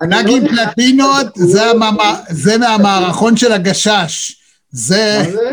פלאגים 0.00 0.42
לא 0.44 0.48
פלטינות, 0.48 1.26
זה 2.28 2.58
מהמערכון 2.58 3.36
של 3.36 3.52
הגשש. 3.52 4.42
זה... 4.70 5.22
מה 5.24 5.30
זה? 5.30 5.52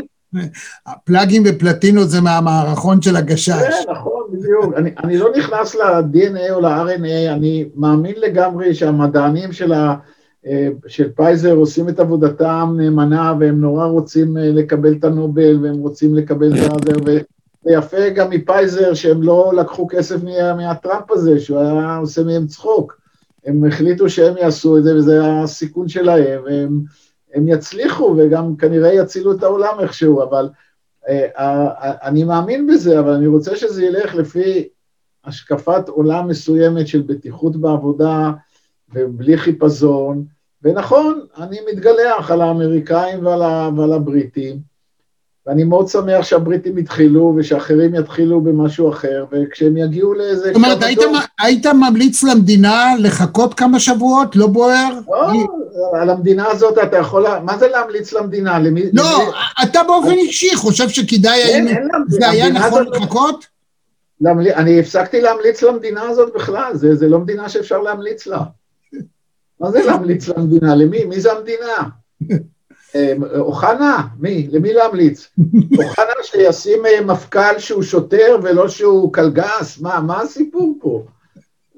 ה 0.86 0.94
plugים 0.94 1.44
ופלטינות 1.46 2.10
זה 2.10 2.22
מהמערכון 2.22 3.02
של 3.02 3.16
הגשש. 3.16 3.50
כן, 3.50 3.92
נכון, 3.92 4.24
בדיוק. 4.32 4.74
אני, 4.78 4.92
אני 5.04 5.18
לא 5.18 5.30
נכנס 5.38 5.76
ל-DNA 5.76 6.52
או 6.52 6.62
ל-RNA, 6.62 7.34
אני 7.34 7.66
מאמין 7.76 8.16
לגמרי 8.18 8.76
שהמדענים 8.76 9.52
של 9.52 9.74
ה... 9.74 9.96
של 10.88 11.10
פייזר 11.16 11.54
עושים 11.54 11.90
את 11.90 12.00
עבודתם 12.00 12.74
נאמנה 12.78 13.34
והם 13.40 13.62
נורא 13.62 13.86
רוצים 13.86 14.38
לקבל 14.38 14.94
את 14.94 15.04
הנובל 15.04 15.64
והם 15.64 15.78
רוצים 15.78 16.16
לקבל 16.16 16.54
את 16.54 16.86
זה 16.86 17.14
ויפה 17.66 18.10
גם 18.10 18.30
מפייזר 18.30 18.94
שהם 18.94 19.24
לא 19.24 19.52
לקחו 19.56 19.88
כסף 19.88 20.24
מה, 20.24 20.54
מהטראמפ 20.54 21.12
הזה 21.12 21.40
שהוא 21.40 21.60
היה 21.60 21.98
עושה 21.98 22.24
מהם 22.24 22.48
צחוק. 22.48 22.98
הם 23.46 23.66
החליטו 23.66 24.10
שהם 24.10 24.38
יעשו 24.38 24.78
את 24.78 24.84
זה 24.84 24.96
וזה 24.96 25.20
הסיכון 25.26 25.88
שלהם 25.88 26.42
והם 26.46 26.82
הם 27.34 27.48
יצליחו 27.48 28.16
וגם 28.18 28.56
כנראה 28.56 28.94
יצילו 28.94 29.32
את 29.32 29.44
העולם 29.44 29.80
איכשהו 29.80 30.24
אבל 30.24 30.50
אני 32.04 32.24
מאמין 32.24 32.68
בזה 32.68 33.00
אבל 33.00 33.12
אני 33.12 33.28
רוצה 33.28 33.56
שזה 33.56 33.86
ילך 33.86 34.16
לפי 34.16 34.68
השקפת 35.26 35.90
עולם 35.90 36.28
מסוימת 36.28 36.88
של 36.88 37.02
בטיחות 37.02 37.56
בעבודה 37.56 38.32
ובלי 38.96 39.38
חיפזון, 39.38 40.26
ונכון, 40.64 41.20
אני 41.38 41.58
מתגלח 41.72 42.32
על 42.32 42.42
האמריקאים 42.42 43.26
ועל, 43.26 43.42
ה, 43.42 43.70
ועל 43.78 43.94
הבריטים, 43.94 44.74
ואני 45.48 45.64
מאוד 45.64 45.88
שמח 45.88 46.24
שהבריטים 46.26 46.78
התחילו 46.78 47.34
ושאחרים 47.38 47.96
יתחילו 47.96 48.42
במשהו 48.42 48.90
אחר, 48.90 49.26
וכשהם 49.32 49.78
יגיעו 49.78 50.14
לאיזה... 50.14 50.48
זאת 50.48 50.56
אומרת, 50.56 50.84
היית, 50.84 51.00
היית 51.40 51.66
ממליץ 51.66 52.24
למדינה 52.24 52.86
לחכות 53.00 53.54
כמה 53.54 53.80
שבועות? 53.80 54.36
לא 54.36 54.48
בוער? 54.48 55.00
לא, 55.08 55.32
היא... 55.32 55.46
על 55.94 56.10
המדינה 56.10 56.48
הזאת 56.48 56.78
אתה 56.78 56.98
יכול... 56.98 57.26
מה 57.44 57.58
זה 57.58 57.68
להמליץ 57.68 58.14
למדינה? 58.14 58.60
למי, 58.60 58.84
לא, 58.94 59.04
למי... 59.04 59.32
אתה 59.64 59.84
באופן 59.84 60.12
אישי 60.12 60.56
חושב 60.56 60.90
שכדאי... 60.90 61.42
אין, 61.42 61.68
אין 61.68 61.88
למדינה. 61.94 62.20
זה 62.20 62.30
היה 62.30 62.50
נכון 62.50 62.88
לחכות? 62.88 63.46
להמל... 64.22 64.52
אני 64.52 64.80
הפסקתי 64.80 65.22
להמליץ 65.22 65.62
למדינה 65.62 66.02
הזאת 66.02 66.34
בכלל, 66.36 66.72
זה, 66.76 66.96
זה 66.96 67.08
לא 67.08 67.20
מדינה 67.20 67.50
שאפשר 67.50 67.82
להמליץ 67.82 68.28
לה. 68.28 68.44
מה 69.64 69.72
זה 69.72 69.84
להמליץ 69.86 70.30
למדינה? 70.30 70.76
למי? 70.76 71.04
מי 71.06 71.22
זה 71.22 71.32
המדינה? 71.32 71.90
אוחנה? 73.40 74.08
מי? 74.20 74.48
למי 74.52 74.74
להמליץ? 74.74 75.30
אוחנה 75.84 76.14
שישים 76.24 76.84
מפכ"ל 77.06 77.60
שהוא 77.60 77.84
שוטר 77.84 78.38
ולא 78.44 78.68
שהוא 78.68 79.14
קלגס? 79.14 79.82
מה, 79.82 80.00
מה 80.00 80.22
הסיפור 80.22 80.78
פה? 80.82 81.06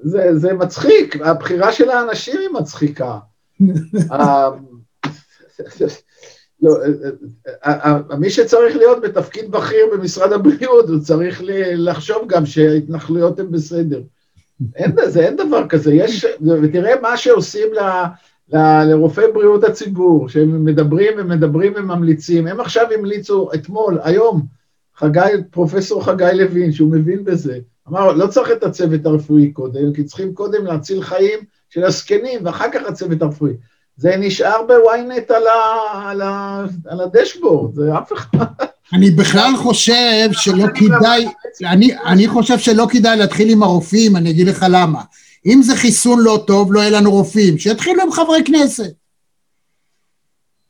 זה, 0.02 0.38
זה 0.38 0.52
מצחיק, 0.52 1.16
הבחירה 1.20 1.72
של 1.72 1.90
האנשים 1.90 2.40
היא 2.40 2.48
מצחיקה. 2.48 3.18
לא, 6.62 6.76
מי 8.18 8.30
שצריך 8.30 8.76
להיות 8.76 9.02
בתפקיד 9.02 9.50
בכיר 9.50 9.86
במשרד 9.92 10.32
הבריאות, 10.32 10.88
הוא 10.88 11.00
צריך 11.00 11.40
לחשוב 11.74 12.22
גם 12.26 12.46
שההתנחלויות 12.46 13.40
הן 13.40 13.50
בסדר. 13.50 14.00
אין, 14.76 14.92
זה, 15.06 15.26
אין 15.26 15.36
דבר 15.36 15.68
כזה, 15.68 15.94
יש, 15.94 16.26
ותראה 16.62 17.00
מה 17.00 17.16
שעושים 17.16 17.68
ל, 17.72 17.80
ל, 18.56 18.82
לרופאי 18.84 19.24
בריאות 19.34 19.64
הציבור, 19.64 20.28
שהם 20.28 20.64
מדברים 20.64 21.12
ומדברים 21.18 21.72
וממליצים, 21.76 22.46
הם 22.46 22.60
עכשיו 22.60 22.86
המליצו 22.98 23.48
אתמול, 23.54 23.98
היום, 24.02 24.42
חגי, 24.96 25.20
פרופסור 25.50 26.04
חגי 26.04 26.30
לוין, 26.34 26.72
שהוא 26.72 26.92
מבין 26.92 27.24
בזה, 27.24 27.58
אמר, 27.88 28.12
לא 28.12 28.26
צריך 28.26 28.50
את 28.50 28.64
הצוות 28.64 29.06
הרפואי 29.06 29.52
קודם, 29.52 29.92
כי 29.92 30.04
צריכים 30.04 30.34
קודם 30.34 30.66
להציל 30.66 31.02
חיים 31.02 31.38
של 31.70 31.84
הזקנים, 31.84 32.40
ואחר 32.46 32.66
כך 32.72 32.82
הצוות 32.88 33.22
הרפואי. 33.22 33.52
זה 33.96 34.16
נשאר 34.16 34.62
בוויינט 34.66 35.30
על, 35.30 35.44
על, 35.94 36.22
על 36.86 37.00
הדשבורד, 37.00 37.74
זה 37.74 37.98
אף 37.98 38.12
אחד... 38.12 38.38
אני 38.92 39.10
בכלל 39.10 39.56
חושב 39.56 40.28
שלא 40.32 40.66
כדאי, 40.74 41.26
אני, 41.64 41.96
אני 42.06 42.28
חושב 42.28 42.58
שלא 42.58 42.86
כדאי 42.90 43.16
להתחיל 43.16 43.50
עם 43.50 43.62
הרופאים, 43.62 44.16
אני 44.16 44.30
אגיד 44.30 44.46
לך 44.46 44.66
למה. 44.70 45.02
אם 45.46 45.62
זה 45.62 45.76
חיסון 45.76 46.20
לא 46.20 46.44
טוב, 46.46 46.72
לא 46.72 46.80
יהיה 46.80 46.90
לנו 46.90 47.10
רופאים, 47.10 47.58
שיתחילו 47.58 48.02
עם 48.02 48.12
חברי 48.12 48.44
כנסת. 48.44 48.92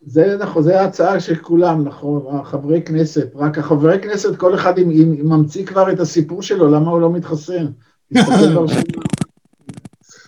זה 0.07 0.37
נכון, 0.41 0.63
זה 0.63 0.81
ההצעה 0.81 1.21
של 1.21 1.37
כולם, 1.37 1.85
נכון, 1.85 2.45
חברי 2.45 2.83
כנסת, 2.83 3.29
רק 3.35 3.59
החברי 3.59 3.99
כנסת, 4.03 4.37
כל 4.37 4.55
אחד 4.55 4.79
עם, 4.79 4.91
עם, 4.91 5.15
עם 5.19 5.29
ממציא 5.29 5.67
כבר 5.67 5.93
את 5.93 6.01
הסיפור 6.01 6.43
שלו, 6.43 6.71
למה 6.71 6.91
הוא 6.91 7.01
לא 7.01 7.13
מתחסן? 7.13 7.67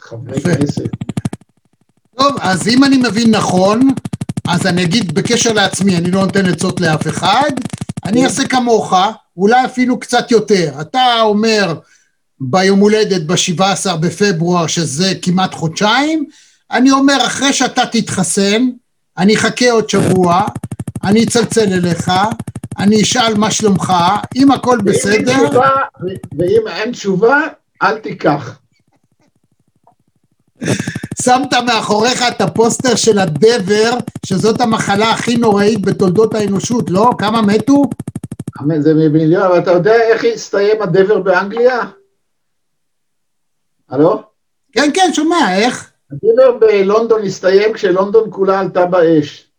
חברי 0.00 0.40
כנסת. 0.40 0.88
טוב, 2.18 2.36
אז 2.40 2.68
אם 2.68 2.84
אני 2.84 2.96
מבין 2.96 3.30
נכון, 3.30 3.88
אז 4.48 4.66
אני 4.66 4.84
אגיד 4.84 5.14
בקשר 5.14 5.52
לעצמי, 5.52 5.96
אני 5.96 6.10
לא 6.10 6.20
נותן 6.20 6.46
עצות 6.46 6.80
לאף 6.80 7.06
אחד, 7.06 7.50
אני 8.04 8.24
אעשה 8.24 8.48
כמוך, 8.48 8.94
אולי 9.36 9.64
אפילו 9.64 10.00
קצת 10.00 10.30
יותר. 10.30 10.72
אתה 10.80 11.20
אומר 11.20 11.80
ביום 12.40 12.78
הולדת 12.80 13.22
ב-17 13.22 13.96
בפברואר, 13.96 14.66
שזה 14.66 15.12
כמעט 15.22 15.54
חודשיים, 15.54 16.24
אני 16.70 16.90
אומר, 16.90 17.26
אחרי 17.26 17.52
שאתה 17.52 17.82
תתחסן, 17.92 18.68
אני 19.18 19.36
אחכה 19.36 19.70
עוד 19.70 19.90
שבוע, 19.90 20.46
אני 21.04 21.24
אצלצל 21.24 21.72
אליך, 21.72 22.10
אני 22.78 23.02
אשאל 23.02 23.34
מה 23.34 23.50
שלומך, 23.50 23.92
אם 24.36 24.50
הכל 24.50 24.78
ואם 24.78 24.84
בסדר, 24.84 25.48
תשובה, 25.48 25.68
ו- 26.00 26.38
ואם 26.38 26.68
אין 26.68 26.92
תשובה, 26.92 27.40
אל 27.82 27.98
תיקח. 27.98 28.58
שמת 31.22 31.54
מאחוריך 31.66 32.22
את 32.28 32.40
הפוסטר 32.40 32.96
של 32.96 33.18
הדבר, 33.18 33.90
שזאת 34.26 34.60
המחלה 34.60 35.10
הכי 35.10 35.36
נוראית 35.36 35.86
בתולדות 35.86 36.34
האנושות, 36.34 36.90
לא? 36.90 37.10
כמה 37.18 37.42
מתו? 37.42 37.82
זה 38.78 38.94
מיליון, 38.94 39.42
אבל 39.42 39.58
אתה 39.58 39.70
יודע 39.70 39.94
איך 39.94 40.24
הסתיים 40.24 40.82
הדבר 40.82 41.18
באנגליה? 41.18 41.80
הלו? 43.88 44.22
כן, 44.72 44.90
כן, 44.94 45.10
שומע, 45.12 45.56
איך? 45.56 45.90
הדבר 46.12 46.58
בלונדון 46.58 47.22
הסתיים 47.24 47.72
כשלונדון 47.72 48.28
כולה 48.30 48.60
עלתה 48.60 48.86
באש. 48.86 49.50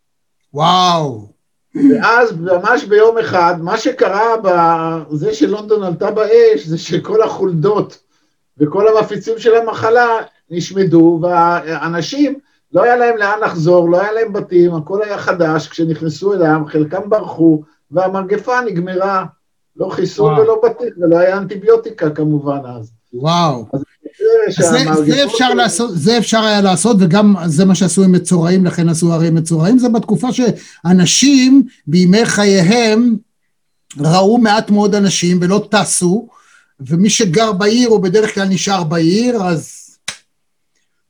וואו. 0.54 1.28
ואז 1.74 2.32
ממש 2.32 2.84
ביום 2.84 3.18
אחד, 3.18 3.54
מה 3.60 3.78
שקרה 3.78 4.34
בזה 4.42 5.34
שלונדון 5.34 5.82
עלתה 5.82 6.10
באש, 6.10 6.66
זה 6.66 6.78
שכל 6.78 7.22
החולדות 7.22 7.98
וכל 8.58 8.88
המפיצים 8.88 9.38
של 9.38 9.54
המחלה 9.54 10.06
נשמדו, 10.50 11.18
והאנשים, 11.22 12.38
לא 12.72 12.82
היה 12.82 12.96
להם 12.96 13.16
לאן 13.16 13.38
לחזור, 13.44 13.90
לא 13.90 14.00
היה 14.00 14.12
להם 14.12 14.32
בתים, 14.32 14.74
הכל 14.74 15.02
היה 15.02 15.18
חדש, 15.18 15.68
כשנכנסו 15.68 16.34
אליהם, 16.34 16.66
חלקם 16.66 17.10
ברחו, 17.10 17.62
והמגפה 17.90 18.60
נגמרה. 18.66 19.24
לא 19.76 19.88
חיסון 19.88 20.32
וואו. 20.32 20.42
ולא 20.42 20.60
בטיח, 20.64 20.94
ולא 20.98 21.18
היה 21.18 21.38
אנטיביוטיקה 21.38 22.10
כמובן 22.10 22.58
אז. 22.78 22.90
וואו. 23.14 23.66
זה 24.48 24.62
זה, 24.62 25.04
זה, 25.06 25.24
אפשר 25.24 25.54
לעשות, 25.54 25.90
זה 25.94 26.18
אפשר 26.18 26.40
היה 26.40 26.60
לעשות, 26.60 26.96
וגם 27.00 27.34
זה 27.46 27.64
מה 27.64 27.74
שעשו 27.74 28.04
עם 28.04 28.12
מצורעים, 28.12 28.66
לכן 28.66 28.88
עשו 28.88 29.12
הרי 29.12 29.30
מצורעים, 29.30 29.78
זה 29.78 29.88
בתקופה 29.88 30.28
שאנשים 30.32 31.66
בימי 31.86 32.24
חייהם 32.24 33.16
ראו 33.98 34.38
מעט 34.38 34.70
מאוד 34.70 34.94
אנשים 34.94 35.38
ולא 35.40 35.68
טסו, 35.70 36.28
ומי 36.80 37.10
שגר 37.10 37.52
בעיר 37.52 37.88
הוא 37.88 38.02
בדרך 38.02 38.34
כלל 38.34 38.48
נשאר 38.48 38.84
בעיר, 38.84 39.42
אז 39.42 39.79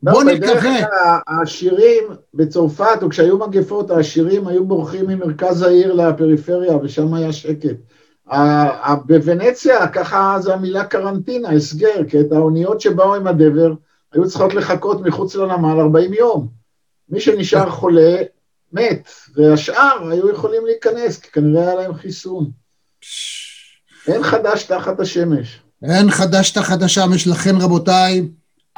בוא 0.03 0.25
לא. 0.25 0.61
כלל 0.61 1.19
העשירים 1.27 2.05
בצרפת, 2.35 2.99
או 3.03 3.09
כשהיו 3.09 3.39
מגפות, 3.39 3.91
העשירים 3.91 4.47
היו 4.47 4.67
בורחים 4.67 5.07
ממרכז 5.07 5.63
העיר 5.63 5.93
לפריפריה, 5.93 6.77
ושם 6.77 7.15
היה 7.15 7.33
שקט. 7.33 7.77
בוונציה, 9.07 9.89
ככה 9.89 10.37
זה 10.41 10.55
המילה 10.55 10.85
קרנטינה, 10.85 11.51
הסגר, 11.51 12.05
כי 12.09 12.21
את 12.21 12.33
האוניות 12.33 12.81
שבאו 12.81 13.15
עם 13.15 13.27
הדבר, 13.27 13.73
היו 14.13 14.29
צריכות 14.29 14.55
לחכות 14.55 15.01
מחוץ 15.01 15.35
לנמל 15.35 15.81
40 15.81 16.15
יום. 16.15 16.49
מי 17.09 17.21
שנשאר 17.21 17.71
חולה, 17.71 18.17
מת, 18.73 19.09
והשאר 19.35 20.09
היו 20.11 20.31
יכולים 20.31 20.67
להיכנס, 20.67 21.19
כי 21.19 21.31
כנראה 21.31 21.63
היה 21.63 21.75
להם 21.75 21.95
חיסון. 21.95 22.51
אין 24.07 24.23
חדש 24.23 24.63
תחת 24.63 25.01
השמש. 25.01 25.61
אין 25.83 26.11
חדש 26.11 26.51
תחת 26.51 26.83
השמש, 26.83 27.27
לכן 27.27 27.57
רבותיי, 27.61 28.29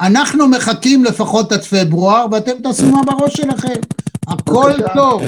אנחנו 0.01 0.47
מחכים 0.47 1.03
לפחות 1.03 1.51
עד 1.51 1.63
פברואר, 1.63 2.25
ואתם 2.31 2.51
תעשו 2.63 2.91
מה 2.91 3.01
בראש 3.03 3.33
שלכם. 3.33 3.79
הכל. 4.27 4.71
טוב. 4.93 5.23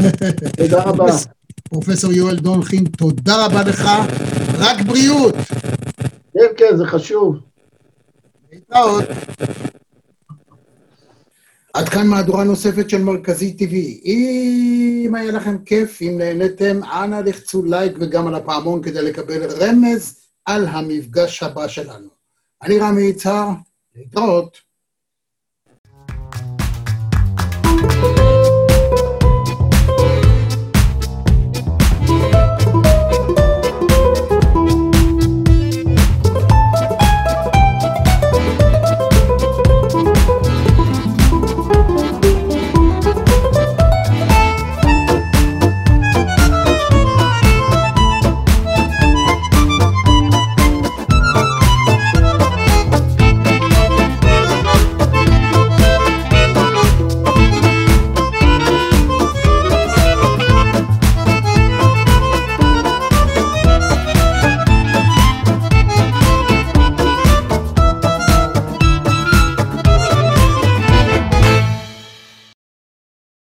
תודה 0.56 0.82
רבה. 0.82 1.12
פרופסור 1.68 2.12
יואל 2.12 2.36
דונחין, 2.36 2.84
תודה 2.84 3.46
רבה 3.46 3.62
לך, 3.62 3.90
רק 4.58 4.80
בריאות. 4.80 5.34
כן, 6.34 6.46
כן, 6.56 6.76
זה 6.76 6.86
חשוב. 6.86 7.36
להתראות. 8.52 9.04
עד 11.74 11.88
כאן 11.88 12.06
מהדורה 12.06 12.44
נוספת 12.44 12.90
של 12.90 13.02
מרכזי 13.02 13.56
TV. 13.58 13.74
אם 14.04 15.14
היה 15.14 15.32
לכם 15.32 15.58
כיף, 15.64 16.02
אם 16.02 16.14
נהניתם, 16.18 16.80
אנא 16.84 17.20
לחצו 17.26 17.64
לייק 17.64 17.92
וגם 18.00 18.26
על 18.26 18.34
הפעמון 18.34 18.82
כדי 18.82 19.02
לקבל 19.02 19.42
רמז 19.60 20.16
על 20.44 20.66
המפגש 20.66 21.42
הבא 21.42 21.68
שלנו. 21.68 22.08
אני 22.62 22.78
רמי 22.78 23.02
יצהר, 23.02 23.48
להתראות. 23.96 24.65